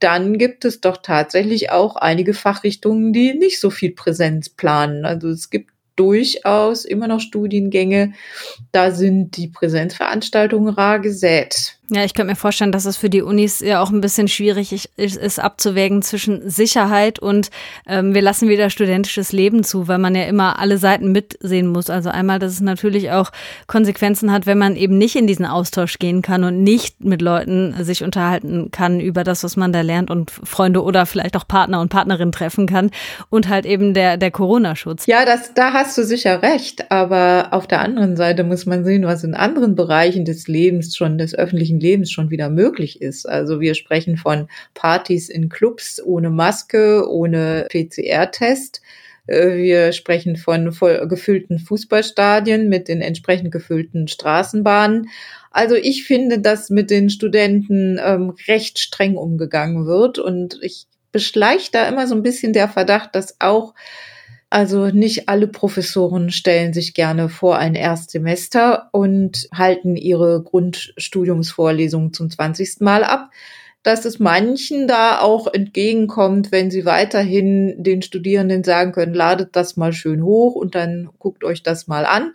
dann 0.00 0.38
gibt 0.38 0.64
es 0.64 0.80
doch 0.80 0.96
tatsächlich 0.98 1.70
auch 1.70 1.96
einige 1.96 2.32
Fachrichtungen, 2.32 3.12
die 3.12 3.34
nicht 3.34 3.60
so 3.60 3.68
viel 3.68 3.92
Präsenz 3.92 4.48
planen. 4.48 5.04
Also 5.04 5.28
es 5.28 5.50
gibt 5.50 5.70
durchaus 5.96 6.84
immer 6.86 7.08
noch 7.08 7.20
Studiengänge, 7.20 8.12
da 8.72 8.92
sind 8.92 9.36
die 9.36 9.48
Präsenzveranstaltungen 9.48 10.72
rar 10.72 11.00
gesät. 11.00 11.77
Ja, 11.90 12.04
ich 12.04 12.12
könnte 12.12 12.32
mir 12.32 12.36
vorstellen, 12.36 12.70
dass 12.70 12.84
es 12.84 12.98
für 12.98 13.08
die 13.08 13.22
Unis 13.22 13.60
ja 13.60 13.82
auch 13.82 13.90
ein 13.90 14.02
bisschen 14.02 14.28
schwierig 14.28 14.72
ist, 14.72 15.16
ist 15.16 15.40
abzuwägen 15.40 16.02
zwischen 16.02 16.50
Sicherheit 16.50 17.18
und 17.18 17.48
ähm, 17.86 18.12
wir 18.12 18.20
lassen 18.20 18.50
wieder 18.50 18.68
studentisches 18.68 19.32
Leben 19.32 19.64
zu, 19.64 19.88
weil 19.88 19.96
man 19.96 20.14
ja 20.14 20.24
immer 20.24 20.58
alle 20.58 20.76
Seiten 20.76 21.12
mitsehen 21.12 21.66
muss. 21.66 21.88
Also 21.88 22.10
einmal, 22.10 22.40
dass 22.40 22.52
es 22.52 22.60
natürlich 22.60 23.10
auch 23.10 23.30
Konsequenzen 23.68 24.30
hat, 24.30 24.44
wenn 24.44 24.58
man 24.58 24.76
eben 24.76 24.98
nicht 24.98 25.16
in 25.16 25.26
diesen 25.26 25.46
Austausch 25.46 25.98
gehen 25.98 26.20
kann 26.20 26.44
und 26.44 26.62
nicht 26.62 27.02
mit 27.02 27.22
Leuten 27.22 27.74
sich 27.82 28.04
unterhalten 28.04 28.70
kann 28.70 29.00
über 29.00 29.24
das, 29.24 29.42
was 29.42 29.56
man 29.56 29.72
da 29.72 29.80
lernt 29.80 30.10
und 30.10 30.30
Freunde 30.30 30.82
oder 30.82 31.06
vielleicht 31.06 31.38
auch 31.38 31.48
Partner 31.48 31.80
und 31.80 31.88
Partnerin 31.88 32.32
treffen 32.32 32.66
kann 32.66 32.90
und 33.30 33.48
halt 33.48 33.64
eben 33.64 33.94
der, 33.94 34.18
der 34.18 34.30
Corona-Schutz. 34.30 35.06
Ja, 35.06 35.24
das, 35.24 35.54
da 35.54 35.72
hast 35.72 35.96
du 35.96 36.04
sicher 36.04 36.42
recht. 36.42 36.90
Aber 36.90 37.48
auf 37.52 37.66
der 37.66 37.80
anderen 37.80 38.16
Seite 38.16 38.44
muss 38.44 38.66
man 38.66 38.84
sehen, 38.84 39.06
was 39.06 39.24
in 39.24 39.32
anderen 39.32 39.74
Bereichen 39.74 40.26
des 40.26 40.48
Lebens 40.48 40.94
schon 40.94 41.16
des 41.16 41.34
öffentlichen 41.34 41.77
Lebens 41.80 42.10
schon 42.10 42.30
wieder 42.30 42.50
möglich 42.50 43.00
ist. 43.00 43.28
Also 43.28 43.60
wir 43.60 43.74
sprechen 43.74 44.16
von 44.16 44.48
Partys 44.74 45.28
in 45.28 45.48
Clubs 45.48 46.02
ohne 46.04 46.30
Maske, 46.30 47.08
ohne 47.08 47.66
PCR-Test. 47.70 48.80
Äh, 49.26 49.56
wir 49.56 49.92
sprechen 49.92 50.36
von 50.36 50.72
voll 50.72 51.06
gefüllten 51.06 51.58
Fußballstadien 51.58 52.68
mit 52.68 52.88
den 52.88 53.00
entsprechend 53.00 53.52
gefüllten 53.52 54.08
Straßenbahnen. 54.08 55.08
Also 55.50 55.76
ich 55.76 56.04
finde, 56.04 56.40
dass 56.40 56.70
mit 56.70 56.90
den 56.90 57.10
Studenten 57.10 57.98
ähm, 58.02 58.34
recht 58.48 58.78
streng 58.78 59.16
umgegangen 59.16 59.86
wird 59.86 60.18
und 60.18 60.58
ich 60.62 60.86
beschleicht 61.12 61.74
da 61.74 61.88
immer 61.88 62.06
so 62.06 62.14
ein 62.14 62.22
bisschen 62.22 62.52
der 62.52 62.68
Verdacht, 62.68 63.14
dass 63.14 63.36
auch 63.40 63.74
also 64.50 64.86
nicht 64.86 65.28
alle 65.28 65.46
Professoren 65.46 66.30
stellen 66.30 66.72
sich 66.72 66.94
gerne 66.94 67.28
vor 67.28 67.58
ein 67.58 67.74
Erstsemester 67.74 68.88
und 68.92 69.48
halten 69.52 69.96
ihre 69.96 70.42
Grundstudiumsvorlesungen 70.42 72.12
zum 72.12 72.30
20. 72.30 72.80
Mal 72.80 73.04
ab, 73.04 73.30
dass 73.82 74.04
es 74.04 74.18
manchen 74.18 74.88
da 74.88 75.20
auch 75.20 75.52
entgegenkommt, 75.52 76.50
wenn 76.50 76.70
sie 76.70 76.84
weiterhin 76.84 77.82
den 77.82 78.02
Studierenden 78.02 78.64
sagen 78.64 78.92
können, 78.92 79.14
ladet 79.14 79.54
das 79.54 79.76
mal 79.76 79.92
schön 79.92 80.22
hoch 80.22 80.54
und 80.54 80.74
dann 80.74 81.10
guckt 81.18 81.44
euch 81.44 81.62
das 81.62 81.86
mal 81.86 82.06
an 82.06 82.32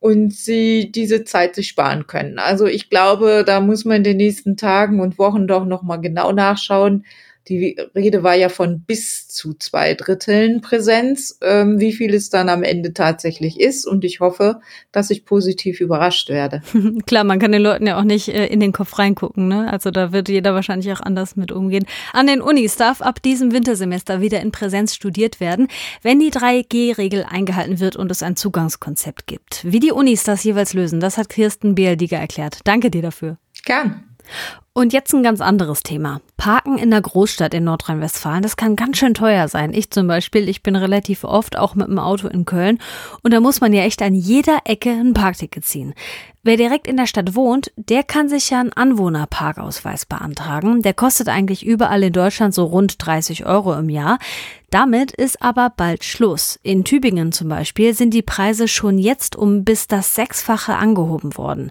und 0.00 0.32
sie 0.34 0.90
diese 0.90 1.24
Zeit 1.24 1.54
sich 1.54 1.68
sparen 1.68 2.06
können. 2.06 2.38
Also 2.38 2.66
ich 2.66 2.90
glaube, 2.90 3.44
da 3.46 3.60
muss 3.60 3.84
man 3.84 3.98
in 3.98 4.04
den 4.04 4.16
nächsten 4.16 4.56
Tagen 4.56 5.00
und 5.00 5.18
Wochen 5.18 5.46
doch 5.46 5.64
noch 5.64 5.82
mal 5.82 5.98
genau 5.98 6.32
nachschauen, 6.32 7.04
die 7.48 7.76
Rede 7.94 8.22
war 8.22 8.34
ja 8.34 8.48
von 8.48 8.82
bis 8.82 9.26
zu 9.26 9.54
zwei 9.54 9.94
Dritteln 9.94 10.60
Präsenz, 10.60 11.38
ähm, 11.42 11.80
wie 11.80 11.92
viel 11.92 12.14
es 12.14 12.30
dann 12.30 12.48
am 12.48 12.62
Ende 12.62 12.92
tatsächlich 12.92 13.58
ist. 13.58 13.86
Und 13.86 14.04
ich 14.04 14.20
hoffe, 14.20 14.60
dass 14.92 15.10
ich 15.10 15.24
positiv 15.24 15.80
überrascht 15.80 16.28
werde. 16.28 16.62
Klar, 17.06 17.24
man 17.24 17.38
kann 17.38 17.52
den 17.52 17.62
Leuten 17.62 17.86
ja 17.86 17.98
auch 17.98 18.04
nicht 18.04 18.28
äh, 18.28 18.46
in 18.46 18.60
den 18.60 18.72
Kopf 18.72 18.98
reingucken. 18.98 19.48
Ne? 19.48 19.70
Also 19.70 19.90
da 19.90 20.12
wird 20.12 20.28
jeder 20.28 20.54
wahrscheinlich 20.54 20.92
auch 20.92 21.00
anders 21.00 21.34
mit 21.36 21.50
umgehen. 21.50 21.84
An 22.12 22.26
den 22.26 22.40
Unis 22.40 22.76
darf 22.76 23.02
ab 23.02 23.20
diesem 23.22 23.52
Wintersemester 23.52 24.20
wieder 24.20 24.40
in 24.40 24.52
Präsenz 24.52 24.94
studiert 24.94 25.40
werden, 25.40 25.68
wenn 26.02 26.20
die 26.20 26.30
3G-Regel 26.30 27.24
eingehalten 27.28 27.80
wird 27.80 27.96
und 27.96 28.10
es 28.10 28.22
ein 28.22 28.36
Zugangskonzept 28.36 29.26
gibt. 29.26 29.64
Wie 29.64 29.80
die 29.80 29.92
Unis 29.92 30.22
das 30.22 30.44
jeweils 30.44 30.74
lösen, 30.74 31.00
das 31.00 31.18
hat 31.18 31.28
Kirsten 31.28 31.74
Bialdiger 31.74 32.18
erklärt. 32.18 32.60
Danke 32.64 32.90
dir 32.90 33.02
dafür. 33.02 33.38
Gern. 33.64 34.04
Und 34.74 34.94
jetzt 34.94 35.12
ein 35.12 35.22
ganz 35.22 35.42
anderes 35.42 35.82
Thema. 35.82 36.22
Parken 36.38 36.78
in 36.78 36.90
der 36.90 37.02
Großstadt 37.02 37.52
in 37.52 37.64
Nordrhein-Westfalen, 37.64 38.42
das 38.42 38.56
kann 38.56 38.74
ganz 38.74 38.96
schön 38.96 39.12
teuer 39.12 39.46
sein. 39.46 39.74
Ich 39.74 39.90
zum 39.90 40.06
Beispiel, 40.06 40.48
ich 40.48 40.62
bin 40.62 40.76
relativ 40.76 41.24
oft 41.24 41.58
auch 41.58 41.74
mit 41.74 41.88
dem 41.88 41.98
Auto 41.98 42.26
in 42.26 42.46
Köln 42.46 42.78
und 43.22 43.34
da 43.34 43.40
muss 43.40 43.60
man 43.60 43.74
ja 43.74 43.82
echt 43.82 44.00
an 44.00 44.14
jeder 44.14 44.60
Ecke 44.64 44.88
ein 44.88 45.12
Parkticket 45.12 45.66
ziehen. 45.66 45.92
Wer 46.44 46.56
direkt 46.56 46.88
in 46.88 46.96
der 46.96 47.06
Stadt 47.06 47.36
wohnt, 47.36 47.70
der 47.76 48.02
kann 48.02 48.28
sich 48.28 48.50
ja 48.50 48.58
einen 48.58 48.72
Anwohnerparkausweis 48.72 50.06
beantragen. 50.06 50.82
Der 50.82 50.92
kostet 50.92 51.28
eigentlich 51.28 51.64
überall 51.64 52.02
in 52.02 52.12
Deutschland 52.12 52.52
so 52.52 52.64
rund 52.64 52.96
30 52.98 53.46
Euro 53.46 53.74
im 53.74 53.88
Jahr. 53.88 54.18
Damit 54.68 55.12
ist 55.12 55.40
aber 55.40 55.70
bald 55.76 56.02
Schluss. 56.02 56.58
In 56.64 56.82
Tübingen 56.82 57.30
zum 57.30 57.48
Beispiel 57.48 57.94
sind 57.94 58.12
die 58.12 58.22
Preise 58.22 58.66
schon 58.66 58.98
jetzt 58.98 59.36
um 59.36 59.62
bis 59.62 59.86
das 59.86 60.16
Sechsfache 60.16 60.74
angehoben 60.74 61.36
worden. 61.36 61.70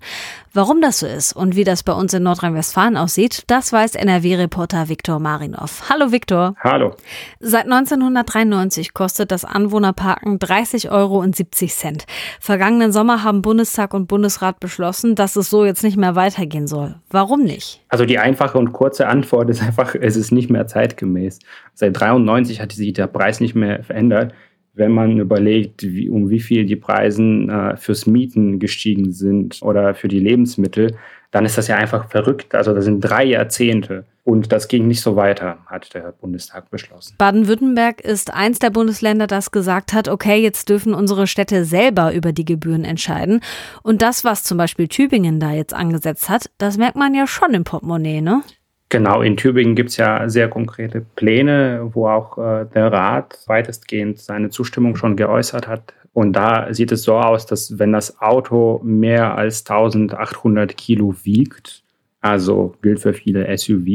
Warum 0.53 0.79
das 0.79 1.00
so 1.00 1.08
ist 1.08 1.34
und 1.34 1.58
wie 1.58 1.65
das 1.65 1.84
bei 1.84 1.93
uns 1.93 2.13
in 2.13 2.24
Nordrhein-Westfalen 2.24 2.90
aussieht, 2.98 3.43
das 3.48 3.74
weiß 3.74 3.95
NRW-Reporter 3.95 4.89
Viktor 4.89 5.19
Marinov. 5.19 5.89
Hallo 5.89 6.12
Viktor. 6.12 6.55
Hallo. 6.60 6.95
Seit 7.39 7.65
1993 7.65 8.93
kostet 8.93 9.31
das 9.31 9.45
Anwohnerparken 9.45 10.39
30 10.39 10.91
Euro 10.91 11.19
und 11.19 11.36
70 11.36 11.74
Cent. 11.74 12.05
Vergangenen 12.39 12.91
Sommer 12.91 13.24
haben 13.24 13.41
Bundestag 13.41 13.93
und 13.93 14.07
Bundesrat 14.07 14.60
beschlossen, 14.60 15.15
dass 15.15 15.36
es 15.36 15.50
so 15.50 15.65
jetzt 15.65 15.83
nicht 15.83 15.98
mehr 15.98 16.15
weitergehen 16.15 16.67
soll. 16.67 16.95
Warum 17.10 17.43
nicht? 17.43 17.83
Also 17.89 18.05
die 18.05 18.19
einfache 18.19 18.57
und 18.57 18.74
kurze 18.74 19.07
Antwort 19.07 19.50
ist 19.50 19.62
einfach, 19.63 19.95
es 19.95 20.15
ist 20.15 20.31
nicht 20.31 20.50
mehr 20.50 20.67
zeitgemäß. 20.67 21.39
Seit 21.74 22.00
93 22.00 22.62
hat 22.62 22.71
sich 22.71 22.93
der 22.93 23.07
Preis 23.07 23.39
nicht 23.39 23.55
mehr 23.55 23.83
verändert. 23.83 24.33
Wenn 24.73 24.91
man 24.91 25.19
überlegt, 25.19 25.83
wie, 25.83 26.09
um 26.09 26.29
wie 26.29 26.39
viel 26.39 26.65
die 26.65 26.75
Preise 26.75 27.21
äh, 27.23 27.77
fürs 27.77 28.07
Mieten 28.07 28.59
gestiegen 28.59 29.11
sind 29.11 29.61
oder 29.61 29.93
für 29.93 30.07
die 30.07 30.19
Lebensmittel, 30.19 30.95
dann 31.31 31.45
ist 31.45 31.57
das 31.57 31.67
ja 31.67 31.77
einfach 31.77 32.09
verrückt. 32.09 32.53
Also 32.55 32.73
das 32.73 32.85
sind 32.85 33.01
drei 33.01 33.23
Jahrzehnte. 33.23 34.05
Und 34.23 34.51
das 34.51 34.67
ging 34.67 34.87
nicht 34.87 35.01
so 35.01 35.15
weiter, 35.15 35.57
hat 35.65 35.95
der 35.95 36.11
Bundestag 36.11 36.69
beschlossen. 36.69 37.15
Baden-Württemberg 37.17 38.01
ist 38.01 38.31
eins 38.31 38.59
der 38.59 38.69
Bundesländer, 38.69 39.25
das 39.25 39.49
gesagt 39.49 39.93
hat, 39.93 40.07
okay, 40.07 40.39
jetzt 40.39 40.69
dürfen 40.69 40.93
unsere 40.93 41.25
Städte 41.25 41.65
selber 41.65 42.13
über 42.13 42.31
die 42.31 42.45
Gebühren 42.45 42.83
entscheiden. 42.83 43.41
Und 43.81 44.03
das, 44.03 44.23
was 44.23 44.43
zum 44.43 44.59
Beispiel 44.59 44.87
Tübingen 44.87 45.39
da 45.39 45.53
jetzt 45.53 45.73
angesetzt 45.73 46.29
hat, 46.29 46.51
das 46.59 46.77
merkt 46.77 46.97
man 46.97 47.15
ja 47.15 47.25
schon 47.25 47.53
im 47.55 47.63
Portemonnaie, 47.63 48.21
ne? 48.21 48.43
Genau, 48.91 49.21
in 49.21 49.38
Tübingen 49.38 49.75
gibt 49.75 49.91
es 49.91 49.98
ja 49.98 50.27
sehr 50.27 50.50
konkrete 50.50 51.00
Pläne, 51.00 51.91
wo 51.93 52.10
auch 52.10 52.38
äh, 52.38 52.65
der 52.65 52.91
Rat 52.91 53.39
weitestgehend 53.48 54.19
seine 54.19 54.50
Zustimmung 54.50 54.98
schon 54.98 55.15
geäußert 55.15 55.65
hat. 55.65 55.93
Und 56.12 56.33
da 56.33 56.74
sieht 56.74 56.91
es 56.91 57.03
so 57.03 57.15
aus, 57.15 57.45
dass 57.45 57.79
wenn 57.79 57.93
das 57.93 58.19
Auto 58.19 58.81
mehr 58.83 59.38
als 59.38 59.62
1800 59.62 60.75
Kilo 60.75 61.15
wiegt, 61.24 61.83
also 62.19 62.75
gilt 62.81 63.00
für 63.00 63.13
viele 63.13 63.57
SUV, 63.57 63.88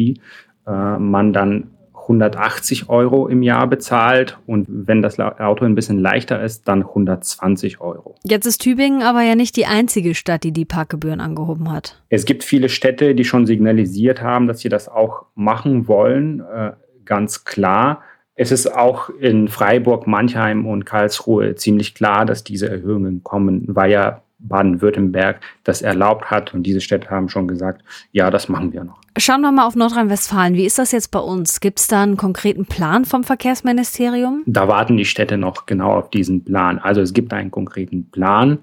äh, 0.66 0.98
man 0.98 1.34
dann 1.34 1.72
180 2.06 2.88
Euro 2.88 3.26
im 3.26 3.42
Jahr 3.42 3.66
bezahlt 3.66 4.38
und 4.46 4.66
wenn 4.68 5.02
das 5.02 5.18
Auto 5.18 5.64
ein 5.64 5.74
bisschen 5.74 5.98
leichter 5.98 6.42
ist, 6.42 6.68
dann 6.68 6.82
120 6.82 7.80
Euro. 7.80 8.14
Jetzt 8.22 8.46
ist 8.46 8.62
Tübingen 8.62 9.02
aber 9.02 9.22
ja 9.22 9.34
nicht 9.34 9.56
die 9.56 9.66
einzige 9.66 10.14
Stadt, 10.14 10.44
die 10.44 10.52
die 10.52 10.64
Parkgebühren 10.64 11.20
angehoben 11.20 11.70
hat. 11.72 12.00
Es 12.08 12.24
gibt 12.24 12.44
viele 12.44 12.68
Städte, 12.68 13.14
die 13.14 13.24
schon 13.24 13.44
signalisiert 13.46 14.22
haben, 14.22 14.46
dass 14.46 14.60
sie 14.60 14.68
das 14.68 14.88
auch 14.88 15.26
machen 15.34 15.88
wollen, 15.88 16.40
äh, 16.40 16.72
ganz 17.04 17.44
klar. 17.44 18.02
Es 18.34 18.52
ist 18.52 18.72
auch 18.72 19.08
in 19.08 19.48
Freiburg, 19.48 20.06
Mannheim 20.06 20.66
und 20.66 20.84
Karlsruhe 20.84 21.56
ziemlich 21.56 21.94
klar, 21.94 22.24
dass 22.24 22.44
diese 22.44 22.68
Erhöhungen 22.68 23.24
kommen, 23.24 23.64
weil 23.68 23.90
ja 23.90 24.22
Baden-Württemberg 24.38 25.40
das 25.64 25.82
erlaubt 25.82 26.30
hat. 26.30 26.54
Und 26.54 26.64
diese 26.64 26.80
Städte 26.80 27.10
haben 27.10 27.28
schon 27.28 27.48
gesagt, 27.48 27.82
ja, 28.12 28.30
das 28.30 28.48
machen 28.48 28.72
wir 28.72 28.84
noch. 28.84 29.00
Schauen 29.18 29.40
wir 29.40 29.50
mal 29.52 29.66
auf 29.66 29.76
Nordrhein-Westfalen. 29.76 30.54
Wie 30.54 30.66
ist 30.66 30.78
das 30.78 30.92
jetzt 30.92 31.10
bei 31.10 31.18
uns? 31.18 31.60
Gibt 31.60 31.80
es 31.80 31.86
da 31.86 32.02
einen 32.02 32.16
konkreten 32.16 32.66
Plan 32.66 33.04
vom 33.04 33.24
Verkehrsministerium? 33.24 34.42
Da 34.46 34.68
warten 34.68 34.96
die 34.96 35.06
Städte 35.06 35.38
noch 35.38 35.66
genau 35.66 35.92
auf 35.92 36.10
diesen 36.10 36.44
Plan. 36.44 36.78
Also 36.78 37.00
es 37.00 37.14
gibt 37.14 37.32
einen 37.32 37.50
konkreten 37.50 38.10
Plan, 38.10 38.58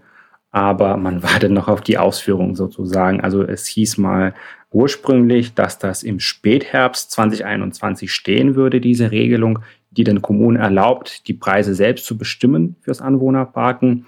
aber 0.51 0.97
man 0.97 1.23
wartet 1.23 1.51
noch 1.51 1.67
auf 1.67 1.81
die 1.81 1.97
Ausführung 1.97 2.55
sozusagen. 2.55 3.21
Also 3.21 3.41
es 3.41 3.65
hieß 3.65 3.97
mal 3.97 4.35
ursprünglich, 4.71 5.53
dass 5.53 5.79
das 5.79 6.03
im 6.03 6.19
Spätherbst 6.19 7.11
2021 7.11 8.11
stehen 8.11 8.55
würde, 8.55 8.81
diese 8.81 9.11
Regelung, 9.11 9.59
die 9.91 10.03
den 10.03 10.21
Kommunen 10.21 10.57
erlaubt, 10.57 11.27
die 11.27 11.33
Preise 11.33 11.75
selbst 11.75 12.05
zu 12.05 12.17
bestimmen 12.17 12.75
fürs 12.81 13.01
Anwohnerparken. 13.01 14.05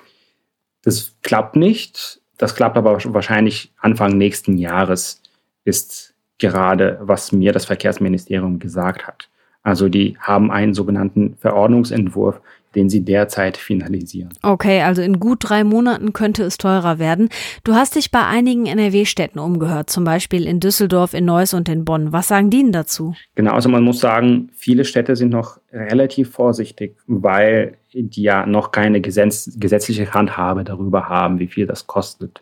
Das 0.86 1.14
klappt 1.24 1.58
nicht. 1.58 2.22
Das 2.38 2.56
klappt 2.56 2.78
aber 2.78 2.98
wahrscheinlich 3.06 3.74
Anfang 3.80 4.18
nächsten 4.18 4.58
Jahres, 4.58 5.22
ist 5.64 6.14
gerade, 6.38 7.00
was 7.02 7.32
mir 7.32 7.52
das 7.52 7.66
Verkehrsministerium 7.66 8.60
gesagt 8.60 9.08
hat. 9.08 9.30
Also 9.64 9.90
die 9.90 10.18
haben 10.20 10.52
einen 10.52 10.74
sogenannten 10.74 11.38
Verordnungsentwurf, 11.40 12.40
den 12.76 12.90
sie 12.90 13.02
derzeit 13.02 13.58
finalisieren. 13.58 14.30
Okay, 14.44 14.82
also 14.82 15.02
in 15.02 15.20
gut 15.20 15.40
drei 15.42 15.64
Monaten 15.64 16.14
könnte 16.14 16.44
es 16.44 16.58
teurer 16.58 17.00
werden. 17.00 17.30
Du 17.64 17.74
hast 17.74 17.96
dich 17.96 18.12
bei 18.12 18.26
einigen 18.26 18.66
NRW-Städten 18.66 19.40
umgehört, 19.40 19.90
zum 19.90 20.04
Beispiel 20.04 20.46
in 20.46 20.60
Düsseldorf, 20.60 21.14
in 21.14 21.26
Neuss 21.26 21.54
und 21.54 21.70
in 21.70 21.86
Bonn. 21.86 22.12
Was 22.12 22.28
sagen 22.28 22.50
die 22.50 22.62
denn 22.62 22.74
dazu? 22.74 23.16
Genau, 23.34 23.54
also 23.54 23.70
man 23.70 23.84
muss 23.84 24.02
sagen, 24.02 24.50
viele 24.54 24.86
Städte 24.86 25.16
sind 25.16 25.30
noch 25.30 25.58
relativ 25.72 26.32
vorsichtig, 26.32 26.98
weil 27.08 27.78
die 27.96 28.22
ja 28.22 28.46
noch 28.46 28.72
keine 28.72 29.02
gesetz 29.02 29.58
gesetzliche 29.60 30.14
Handhabe 30.14 30.64
darüber 30.64 31.10
haben, 31.10 31.40
wie 31.40 31.48
viel 31.48 31.66
das 31.66 31.88
kostet. 31.88 32.42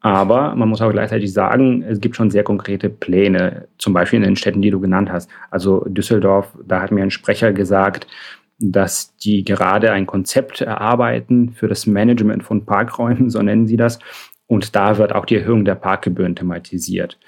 Aber 0.00 0.54
man 0.54 0.68
muss 0.68 0.82
auch 0.82 0.90
gleichzeitig 0.92 1.32
sagen, 1.32 1.82
es 1.82 1.98
gibt 1.98 2.14
schon 2.14 2.30
sehr 2.30 2.44
konkrete 2.44 2.90
Pläne, 2.90 3.68
zum 3.78 3.94
Beispiel 3.94 4.18
in 4.18 4.24
den 4.24 4.36
Städten, 4.36 4.60
die 4.60 4.70
du 4.70 4.78
genannt 4.78 5.10
hast. 5.10 5.30
Also 5.50 5.82
Düsseldorf, 5.88 6.54
da 6.62 6.82
hat 6.82 6.92
mir 6.92 7.02
ein 7.02 7.10
Sprecher 7.10 7.54
gesagt, 7.54 8.06
dass 8.58 9.16
die 9.16 9.44
gerade 9.44 9.92
ein 9.92 10.06
Konzept 10.06 10.60
erarbeiten 10.60 11.54
für 11.54 11.68
das 11.68 11.86
Management 11.86 12.44
von 12.44 12.66
Parkräumen, 12.66 13.30
so 13.30 13.40
nennen 13.40 13.66
sie 13.66 13.78
das. 13.78 13.98
Und 14.46 14.76
da 14.76 14.98
wird 14.98 15.14
auch 15.14 15.24
die 15.24 15.36
Erhöhung 15.36 15.64
der 15.64 15.74
Parkgebühren 15.74 16.36
thematisiert. 16.36 17.18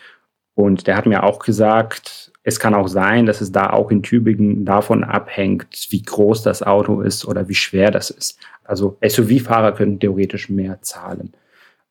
Und 0.54 0.86
der 0.86 0.96
hat 0.96 1.06
mir 1.06 1.22
auch 1.22 1.38
gesagt, 1.38 2.30
es 2.48 2.60
kann 2.60 2.74
auch 2.74 2.86
sein, 2.86 3.26
dass 3.26 3.40
es 3.40 3.50
da 3.50 3.70
auch 3.70 3.90
in 3.90 4.04
Tübingen 4.04 4.64
davon 4.64 5.02
abhängt, 5.02 5.88
wie 5.90 6.02
groß 6.02 6.44
das 6.44 6.62
Auto 6.62 7.00
ist 7.00 7.24
oder 7.24 7.48
wie 7.48 7.56
schwer 7.56 7.90
das 7.90 8.08
ist. 8.08 8.38
Also 8.62 8.98
SUV-Fahrer 9.04 9.72
können 9.72 9.98
theoretisch 9.98 10.48
mehr 10.48 10.80
zahlen. 10.80 11.32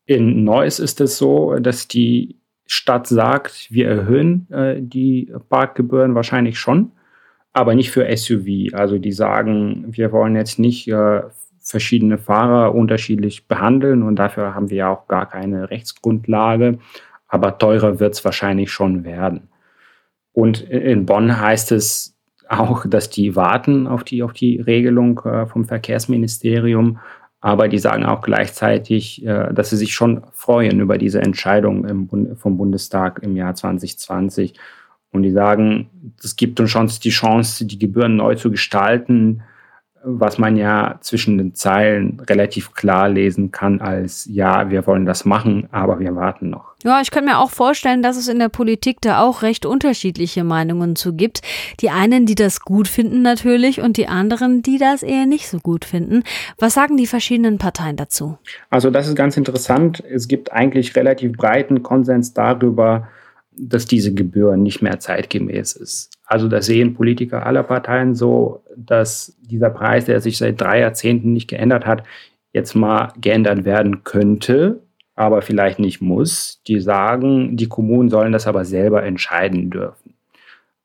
In 0.06 0.46
Neuss 0.46 0.80
ist 0.80 1.02
es 1.02 1.18
so, 1.18 1.60
dass 1.60 1.90
die 1.90 2.38
Stadt 2.66 3.06
sagt, 3.08 3.68
wir 3.70 3.90
erhöhen 3.90 4.50
äh, 4.50 4.78
die 4.80 5.30
Parkgebühren 5.50 6.16
wahrscheinlich 6.16 6.58
schon, 6.58 6.94
aber 7.52 7.76
nicht 7.76 7.92
für 7.92 8.08
SUV. 8.16 8.74
Also 8.74 8.98
die 8.98 9.12
sagen, 9.12 9.84
wir 9.90 10.14
wollen 10.14 10.38
jetzt 10.38 10.58
nicht 10.58 10.88
äh, 10.88 11.24
verschiedene 11.60 12.18
Fahrer 12.18 12.74
unterschiedlich 12.74 13.50
behandeln 13.50 14.04
und 14.04 14.16
dafür 14.16 14.56
haben 14.56 14.70
wir 14.70 14.88
auch 14.88 15.10
gar 15.10 15.30
keine 15.30 15.70
Rechtsgrundlage. 15.70 16.80
Aber 17.28 17.58
teurer 17.58 18.00
wird 18.00 18.14
es 18.14 18.24
wahrscheinlich 18.24 18.72
schon 18.72 19.04
werden. 19.04 19.50
Und 20.36 20.60
in 20.70 21.06
Bonn 21.06 21.40
heißt 21.40 21.72
es 21.72 22.14
auch, 22.50 22.86
dass 22.86 23.10
die 23.10 23.38
warten 23.38 23.88
auf 23.88 24.04
die, 24.04 24.22
auf 24.22 24.34
die 24.34 24.60
Regelung 24.60 25.22
äh, 25.24 25.46
vom 25.46 25.64
Verkehrsministerium. 25.64 27.00
Aber 27.40 27.70
die 27.70 27.80
sagen 27.80 28.04
auch 28.04 28.22
gleichzeitig, 28.22 29.26
äh, 29.26 29.54
dass 29.54 29.70
sie 29.70 29.78
sich 29.78 29.96
schon 29.96 30.24
freuen 30.34 30.82
über 30.82 30.98
diese 30.98 31.22
Entscheidung 31.22 31.86
im 31.86 32.36
vom 32.36 32.58
Bundestag 32.58 33.22
im 33.24 33.38
Jahr 33.38 33.56
2020. 33.56 34.56
Und 35.14 35.24
die 35.24 35.32
sagen, 35.32 35.90
es 36.22 36.36
gibt 36.36 36.60
uns 36.60 36.70
schon 36.70 36.92
die 37.02 37.12
Chance, 37.12 37.66
die 37.66 37.80
Gebühren 37.80 38.18
neu 38.18 38.36
zu 38.36 38.52
gestalten, 38.52 39.42
was 40.06 40.38
man 40.38 40.56
ja 40.56 40.98
zwischen 41.02 41.38
den 41.40 41.56
Zeilen 41.56 42.22
relativ 42.30 42.74
klar 42.74 43.10
lesen 43.10 43.52
kann 43.52 43.82
als, 43.82 44.28
ja, 44.32 44.70
wir 44.70 44.86
wollen 44.86 45.06
das 45.06 45.26
machen, 45.26 45.68
aber 45.72 46.00
wir 46.00 46.16
warten 46.16 46.52
noch. 46.52 46.76
Ja, 46.84 47.02
ich 47.02 47.10
kann 47.10 47.26
mir 47.26 47.40
auch 47.40 47.50
vorstellen, 47.50 48.04
dass 48.04 48.16
es 48.16 48.28
in 48.28 48.38
der 48.38 48.50
Politik 48.50 49.02
da 49.02 49.22
auch 49.22 49.42
recht 49.42 49.66
unterschiedliche 49.66 50.44
Meinungen 50.44 50.96
zu 50.96 51.14
gibt. 51.14 51.42
Die 51.80 51.90
einen, 51.90 52.28
die 52.28 52.36
das 52.36 52.60
gut 52.60 52.88
finden 52.88 53.24
natürlich 53.24 53.82
und 53.82 53.98
die 53.98 54.08
anderen, 54.08 54.62
die 54.62 54.78
das 54.78 55.02
eher 55.02 55.26
nicht 55.26 55.50
so 55.50 55.58
gut 55.58 55.84
finden. 55.84 56.24
Was 56.60 56.76
sagen 56.76 56.98
die 56.98 57.08
verschiedenen 57.08 57.58
Parteien 57.58 57.96
dazu? 57.96 58.38
Also 58.70 58.92
das 58.92 59.08
ist 59.08 59.16
ganz 59.16 59.36
interessant. 59.38 60.04
Es 60.08 60.28
gibt 60.28 60.52
eigentlich 60.52 60.96
relativ 60.96 61.34
breiten 61.34 61.82
Konsens 61.82 62.34
darüber, 62.34 63.08
dass 63.58 63.86
diese 63.86 64.14
Gebühr 64.14 64.58
nicht 64.58 64.82
mehr 64.82 65.00
zeitgemäß 65.00 65.74
ist. 65.74 66.12
Also 66.26 66.48
das 66.48 66.66
sehen 66.66 66.94
Politiker 66.94 67.46
aller 67.46 67.64
Parteien 67.64 68.16
so, 68.16 68.64
dass 68.78 69.38
dieser 69.42 69.70
Preis, 69.70 70.06
der 70.06 70.22
sich 70.22 70.38
seit 70.38 70.60
drei 70.60 70.80
Jahrzehnten 70.80 71.34
nicht 71.34 71.48
geändert 71.48 71.86
hat, 71.86 72.04
jetzt 72.54 72.76
mal 72.76 73.12
geändert 73.20 73.66
werden 73.66 74.04
könnte, 74.04 74.82
aber 75.16 75.42
vielleicht 75.42 75.80
nicht 75.80 76.02
muss. 76.02 76.62
Die 76.68 76.80
sagen, 76.80 77.58
die 77.58 77.68
Kommunen 77.68 78.10
sollen 78.10 78.32
das 78.32 78.48
aber 78.48 78.66
selber 78.66 79.04
entscheiden 79.04 79.70
dürfen. 79.70 80.14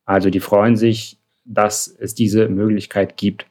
Also 0.05 0.31
die 0.31 0.41
freuen 0.41 0.77
sich, 0.77 1.19
dass 1.45 1.89
es 1.89 2.15
diese 2.15 2.49
Möglichkeit 2.49 3.17
gibt. 3.17 3.47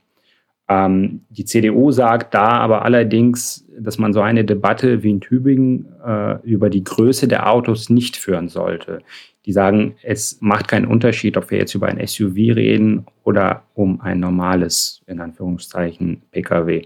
Ähm, 0.69 1.21
die 1.29 1.45
CDU 1.45 1.91
sagt 1.91 2.35
da 2.35 2.49
aber 2.49 2.85
allerdings, 2.85 3.65
dass 3.77 3.97
man 3.97 4.13
so 4.13 4.21
eine 4.21 4.45
Debatte 4.45 5.01
wie 5.01 5.09
in 5.09 5.19
Tübingen 5.19 5.87
äh, 6.05 6.37
über 6.43 6.69
die 6.69 6.83
Größe 6.83 7.27
der 7.27 7.51
Autos 7.51 7.89
nicht 7.89 8.15
führen 8.15 8.49
sollte. 8.49 8.99
Die 9.45 9.51
sagen, 9.51 9.95
es 10.03 10.37
macht 10.41 10.67
keinen 10.67 10.85
Unterschied, 10.85 11.37
ob 11.37 11.49
wir 11.49 11.57
jetzt 11.57 11.73
über 11.73 11.87
ein 11.87 12.05
SUV 12.05 12.35
reden 12.35 13.07
oder 13.23 13.63
um 13.73 13.99
ein 14.01 14.19
normales, 14.19 15.01
in 15.07 15.19
Anführungszeichen, 15.19 16.21
Pkw. 16.31 16.83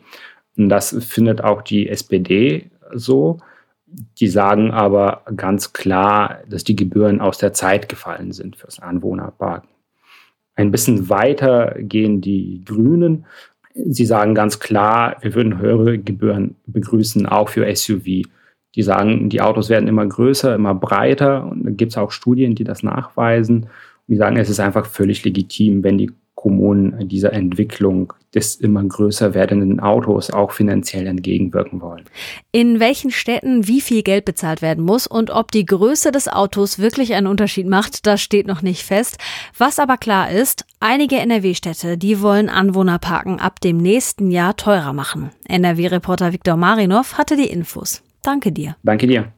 Und 0.55 0.69
das 0.69 0.95
findet 1.03 1.43
auch 1.43 1.61
die 1.61 1.89
SPD 1.89 2.71
so. 2.93 3.39
Die 4.19 4.27
sagen 4.27 4.71
aber 4.71 5.23
ganz 5.35 5.73
klar, 5.73 6.39
dass 6.47 6.63
die 6.63 6.75
Gebühren 6.75 7.19
aus 7.19 7.37
der 7.37 7.53
Zeit 7.53 7.89
gefallen 7.89 8.31
sind 8.31 8.55
fürs 8.55 8.79
Anwohnerparken. 8.79 9.69
Ein 10.55 10.71
bisschen 10.71 11.09
weiter 11.09 11.75
gehen 11.79 12.21
die 12.21 12.61
Grünen 12.63 13.25
Sie 13.75 14.05
sagen 14.05 14.35
ganz 14.35 14.59
klar, 14.59 15.17
wir 15.21 15.33
würden 15.33 15.59
höhere 15.59 15.97
Gebühren 15.97 16.55
begrüßen, 16.67 17.25
auch 17.25 17.49
für 17.49 17.73
SUV. 17.75 18.23
Die 18.75 18.83
sagen, 18.83 19.29
die 19.29 19.41
Autos 19.41 19.69
werden 19.69 19.87
immer 19.87 20.05
größer, 20.05 20.55
immer 20.55 20.75
breiter 20.75 21.47
und 21.49 21.63
da 21.63 21.71
gibt 21.71 21.91
es 21.91 21.97
auch 21.97 22.11
Studien, 22.11 22.55
die 22.55 22.63
das 22.63 22.83
nachweisen. 22.83 23.63
Und 23.63 23.69
die 24.07 24.15
sagen, 24.15 24.37
es 24.37 24.49
ist 24.49 24.59
einfach 24.59 24.85
völlig 24.85 25.23
legitim, 25.23 25.83
wenn 25.83 25.97
die 25.97 26.11
Kommunen 26.35 27.07
dieser 27.07 27.33
Entwicklung 27.33 28.13
des 28.33 28.55
immer 28.55 28.83
größer 28.83 29.33
werdenden 29.33 29.79
Autos 29.79 30.31
auch 30.31 30.51
finanziell 30.51 31.05
entgegenwirken 31.07 31.81
wollen. 31.81 32.05
In 32.51 32.79
welchen 32.79 33.11
Städten 33.11 33.67
wie 33.67 33.81
viel 33.81 34.01
Geld 34.01 34.25
bezahlt 34.25 34.61
werden 34.61 34.83
muss 34.83 35.05
und 35.05 35.29
ob 35.29 35.51
die 35.51 35.65
Größe 35.65 36.11
des 36.11 36.27
Autos 36.27 36.79
wirklich 36.79 37.13
einen 37.13 37.27
Unterschied 37.27 37.67
macht, 37.67 38.07
das 38.07 38.21
steht 38.21 38.47
noch 38.47 38.61
nicht 38.61 38.83
fest. 38.83 39.17
Was 39.57 39.77
aber 39.79 39.97
klar 39.97 40.31
ist, 40.31 40.65
einige 40.79 41.17
NRW-Städte, 41.17 41.97
die 41.97 42.21
wollen 42.21 42.49
Anwohnerparken 42.49 43.39
ab 43.39 43.61
dem 43.61 43.77
nächsten 43.77 44.31
Jahr 44.31 44.57
teurer 44.57 44.93
machen. 44.93 45.29
NRW-Reporter 45.47 46.33
Viktor 46.33 46.57
Marinov 46.57 47.17
hatte 47.17 47.35
die 47.35 47.49
Infos. 47.49 48.01
Danke 48.23 48.51
dir. 48.51 48.75
Danke 48.83 49.05
dir. 49.05 49.31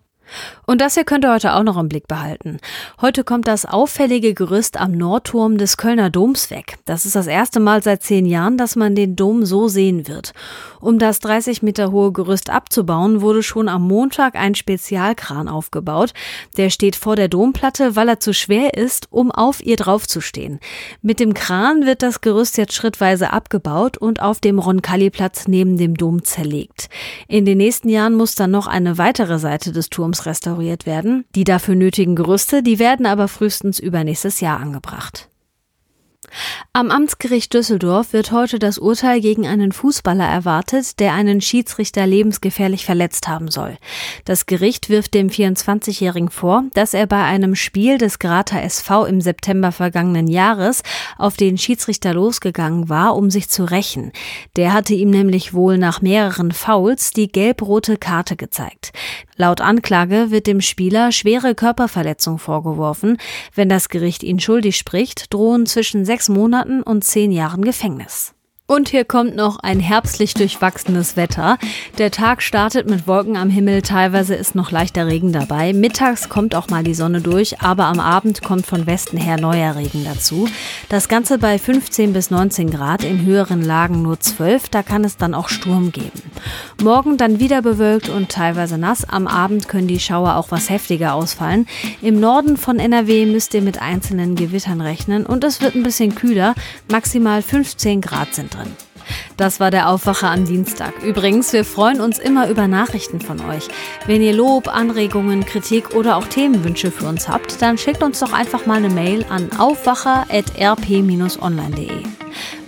Und 0.65 0.81
das 0.81 0.95
hier 0.95 1.03
könnt 1.03 1.25
ihr 1.25 1.33
heute 1.33 1.53
auch 1.53 1.63
noch 1.63 1.77
im 1.77 1.89
Blick 1.89 2.07
behalten. 2.07 2.59
Heute 3.01 3.23
kommt 3.23 3.47
das 3.47 3.65
auffällige 3.65 4.33
Gerüst 4.33 4.79
am 4.79 4.91
Nordturm 4.91 5.57
des 5.57 5.77
Kölner 5.77 6.09
Doms 6.09 6.49
weg. 6.49 6.77
Das 6.85 7.05
ist 7.05 7.15
das 7.15 7.27
erste 7.27 7.59
Mal 7.59 7.83
seit 7.83 8.03
zehn 8.03 8.25
Jahren, 8.25 8.57
dass 8.57 8.75
man 8.75 8.95
den 8.95 9.15
Dom 9.15 9.45
so 9.45 9.67
sehen 9.67 10.07
wird. 10.07 10.33
Um 10.79 10.99
das 10.99 11.19
30 11.19 11.63
Meter 11.63 11.91
hohe 11.91 12.11
Gerüst 12.11 12.49
abzubauen, 12.49 13.21
wurde 13.21 13.43
schon 13.43 13.69
am 13.69 13.87
Montag 13.87 14.35
ein 14.35 14.55
Spezialkran 14.55 15.47
aufgebaut. 15.47 16.13
Der 16.57 16.69
steht 16.69 16.95
vor 16.95 17.15
der 17.15 17.27
Domplatte, 17.27 17.95
weil 17.95 18.09
er 18.09 18.19
zu 18.19 18.33
schwer 18.33 18.73
ist, 18.75 19.07
um 19.11 19.31
auf 19.31 19.63
ihr 19.63 19.77
draufzustehen. 19.77 20.59
Mit 21.01 21.19
dem 21.19 21.33
Kran 21.33 21.85
wird 21.85 22.01
das 22.01 22.21
Gerüst 22.21 22.57
jetzt 22.57 22.73
schrittweise 22.73 23.31
abgebaut 23.33 23.97
und 23.97 24.21
auf 24.21 24.39
dem 24.39 24.59
Roncalli-Platz 24.59 25.47
neben 25.47 25.77
dem 25.77 25.95
Dom 25.95 26.23
zerlegt. 26.23 26.89
In 27.27 27.45
den 27.45 27.57
nächsten 27.57 27.89
Jahren 27.89 28.15
muss 28.15 28.35
dann 28.35 28.51
noch 28.51 28.67
eine 28.67 28.97
weitere 28.97 29.39
Seite 29.39 29.71
des 29.71 29.89
Turms 29.89 30.14
Museums 30.15 30.25
restauriert 30.25 30.85
werden. 30.85 31.25
Die 31.35 31.43
dafür 31.43 31.75
nötigen 31.75 32.15
Gerüste, 32.15 32.63
die 32.63 32.79
werden 32.79 33.05
aber 33.05 33.27
frühestens 33.27 33.79
übernächstes 33.79 34.39
Jahr 34.39 34.59
angebracht. 34.59 35.29
Am 36.73 36.91
Amtsgericht 36.91 37.53
Düsseldorf 37.53 38.11
wird 38.11 38.31
heute 38.31 38.59
das 38.59 38.77
Urteil 38.77 39.21
gegen 39.21 39.47
einen 39.47 39.71
Fußballer 39.71 40.25
erwartet, 40.25 40.99
der 40.99 41.13
einen 41.13 41.39
Schiedsrichter 41.39 42.05
lebensgefährlich 42.05 42.85
verletzt 42.85 43.27
haben 43.27 43.49
soll. 43.49 43.77
Das 44.25 44.45
Gericht 44.45 44.89
wirft 44.89 45.13
dem 45.13 45.29
24-Jährigen 45.29 46.29
vor, 46.29 46.65
dass 46.73 46.93
er 46.93 47.07
bei 47.07 47.23
einem 47.23 47.55
Spiel 47.55 47.97
des 47.97 48.19
Grater 48.19 48.61
SV 48.61 49.05
im 49.05 49.21
September 49.21 49.71
vergangenen 49.71 50.27
Jahres 50.27 50.83
auf 51.17 51.37
den 51.37 51.57
Schiedsrichter 51.57 52.13
losgegangen 52.13 52.89
war, 52.89 53.15
um 53.15 53.29
sich 53.29 53.49
zu 53.49 53.63
rächen. 53.63 54.11
Der 54.55 54.73
hatte 54.73 54.93
ihm 54.93 55.11
nämlich 55.11 55.53
wohl 55.53 55.77
nach 55.77 56.01
mehreren 56.01 56.51
Fouls 56.51 57.11
die 57.11 57.31
gelb-rote 57.31 57.97
Karte 57.97 58.35
gezeigt. 58.35 58.91
Laut 59.37 59.59
Anklage 59.59 60.31
wird 60.31 60.47
dem 60.47 60.61
Spieler 60.61 61.11
schwere 61.11 61.55
Körperverletzung 61.55 62.37
vorgeworfen. 62.37 63.17
Wenn 63.53 63.67
das 63.67 63.89
Gericht 63.89 64.23
ihn 64.23 64.39
schuldig 64.39 64.77
spricht, 64.77 65.33
drohen 65.33 65.65
zwischen 65.65 66.05
sechs 66.05 66.29
Monaten 66.29 66.81
und 66.83 67.03
zehn 67.03 67.31
Jahren 67.31 67.63
Gefängnis. 67.63 68.34
Und 68.67 68.89
hier 68.89 69.05
kommt 69.05 69.35
noch 69.35 69.59
ein 69.59 69.79
herbstlich 69.79 70.33
durchwachsenes 70.33 71.15
Wetter. 71.15 71.59
Der 71.99 72.09
Tag 72.09 72.41
startet 72.41 72.89
mit 72.89 73.05
Wolken 73.05 73.37
am 73.37 73.51
Himmel, 73.51 73.83
teilweise 73.83 74.33
ist 74.33 74.55
noch 74.55 74.71
leichter 74.71 75.05
Regen 75.05 75.31
dabei. 75.31 75.71
Mittags 75.71 76.29
kommt 76.29 76.55
auch 76.55 76.67
mal 76.69 76.83
die 76.83 76.95
Sonne 76.95 77.21
durch, 77.21 77.61
aber 77.61 77.85
am 77.85 77.99
Abend 77.99 78.41
kommt 78.41 78.65
von 78.65 78.87
Westen 78.87 79.17
her 79.17 79.39
neuer 79.39 79.75
Regen 79.75 80.03
dazu. 80.03 80.49
Das 80.89 81.07
Ganze 81.09 81.37
bei 81.37 81.59
15 81.59 82.11
bis 82.11 82.31
19 82.31 82.71
Grad, 82.71 83.03
in 83.03 83.23
höheren 83.23 83.63
Lagen 83.63 84.01
nur 84.01 84.19
12, 84.19 84.69
da 84.69 84.81
kann 84.81 85.03
es 85.03 85.15
dann 85.15 85.35
auch 85.35 85.49
Sturm 85.49 85.91
geben. 85.91 86.23
Morgen 86.81 87.17
dann 87.17 87.39
wieder 87.39 87.61
bewölkt 87.61 88.09
und 88.09 88.29
teilweise 88.29 88.79
nass. 88.79 89.07
Am 89.07 89.27
Abend 89.27 89.67
können 89.67 89.87
die 89.87 89.99
Schauer 89.99 90.37
auch 90.37 90.49
was 90.49 90.71
heftiger 90.71 91.13
ausfallen. 91.13 91.67
Im 92.01 92.19
Norden 92.19 92.57
von 92.57 92.79
NRW 92.79 93.27
müsst 93.27 93.53
ihr 93.53 93.61
mit 93.61 93.79
einzelnen 93.79 94.35
Gewittern 94.35 94.81
rechnen 94.81 95.27
und 95.27 95.43
es 95.43 95.61
wird 95.61 95.75
ein 95.75 95.83
bisschen 95.83 96.15
kühler, 96.15 96.55
maximal 96.89 97.43
15 97.43 98.01
Grad 98.01 98.33
sind 98.33 98.54
drin. 98.55 98.71
Das 99.37 99.59
war 99.59 99.71
der 99.71 99.89
Aufwacher 99.89 100.31
am 100.31 100.45
Dienstag. 100.45 100.93
Übrigens, 101.03 101.51
wir 101.53 101.65
freuen 101.65 102.01
uns 102.01 102.19
immer 102.19 102.49
über 102.49 102.67
Nachrichten 102.67 103.21
von 103.21 103.39
euch. 103.41 103.67
Wenn 104.05 104.21
ihr 104.21 104.33
Lob, 104.33 104.67
Anregungen, 104.67 105.45
Kritik 105.45 105.93
oder 105.93 106.17
auch 106.17 106.25
Themenwünsche 106.25 106.91
für 106.91 107.07
uns 107.07 107.27
habt, 107.27 107.61
dann 107.61 107.77
schickt 107.77 108.01
uns 108.01 108.19
doch 108.19 108.33
einfach 108.33 108.65
mal 108.65 108.77
eine 108.77 108.89
Mail 108.89 109.25
an 109.29 109.49
aufwacher.rp-online.de. 109.57 112.03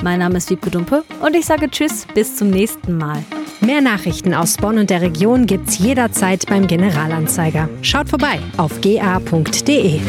Mein 0.03 0.19
Name 0.19 0.37
ist 0.37 0.49
Wiebke 0.49 0.69
Dumpe 0.69 1.03
und 1.21 1.35
ich 1.35 1.45
sage 1.45 1.69
Tschüss, 1.69 2.05
bis 2.13 2.35
zum 2.35 2.49
nächsten 2.49 2.97
Mal. 2.97 3.23
Mehr 3.59 3.81
Nachrichten 3.81 4.33
aus 4.33 4.57
Bonn 4.57 4.77
und 4.77 4.89
der 4.89 5.01
Region 5.01 5.45
gibt's 5.45 5.79
jederzeit 5.79 6.45
beim 6.47 6.67
Generalanzeiger. 6.67 7.67
Schaut 7.81 8.09
vorbei 8.09 8.39
auf 8.57 8.81
ga.de. 8.81 9.99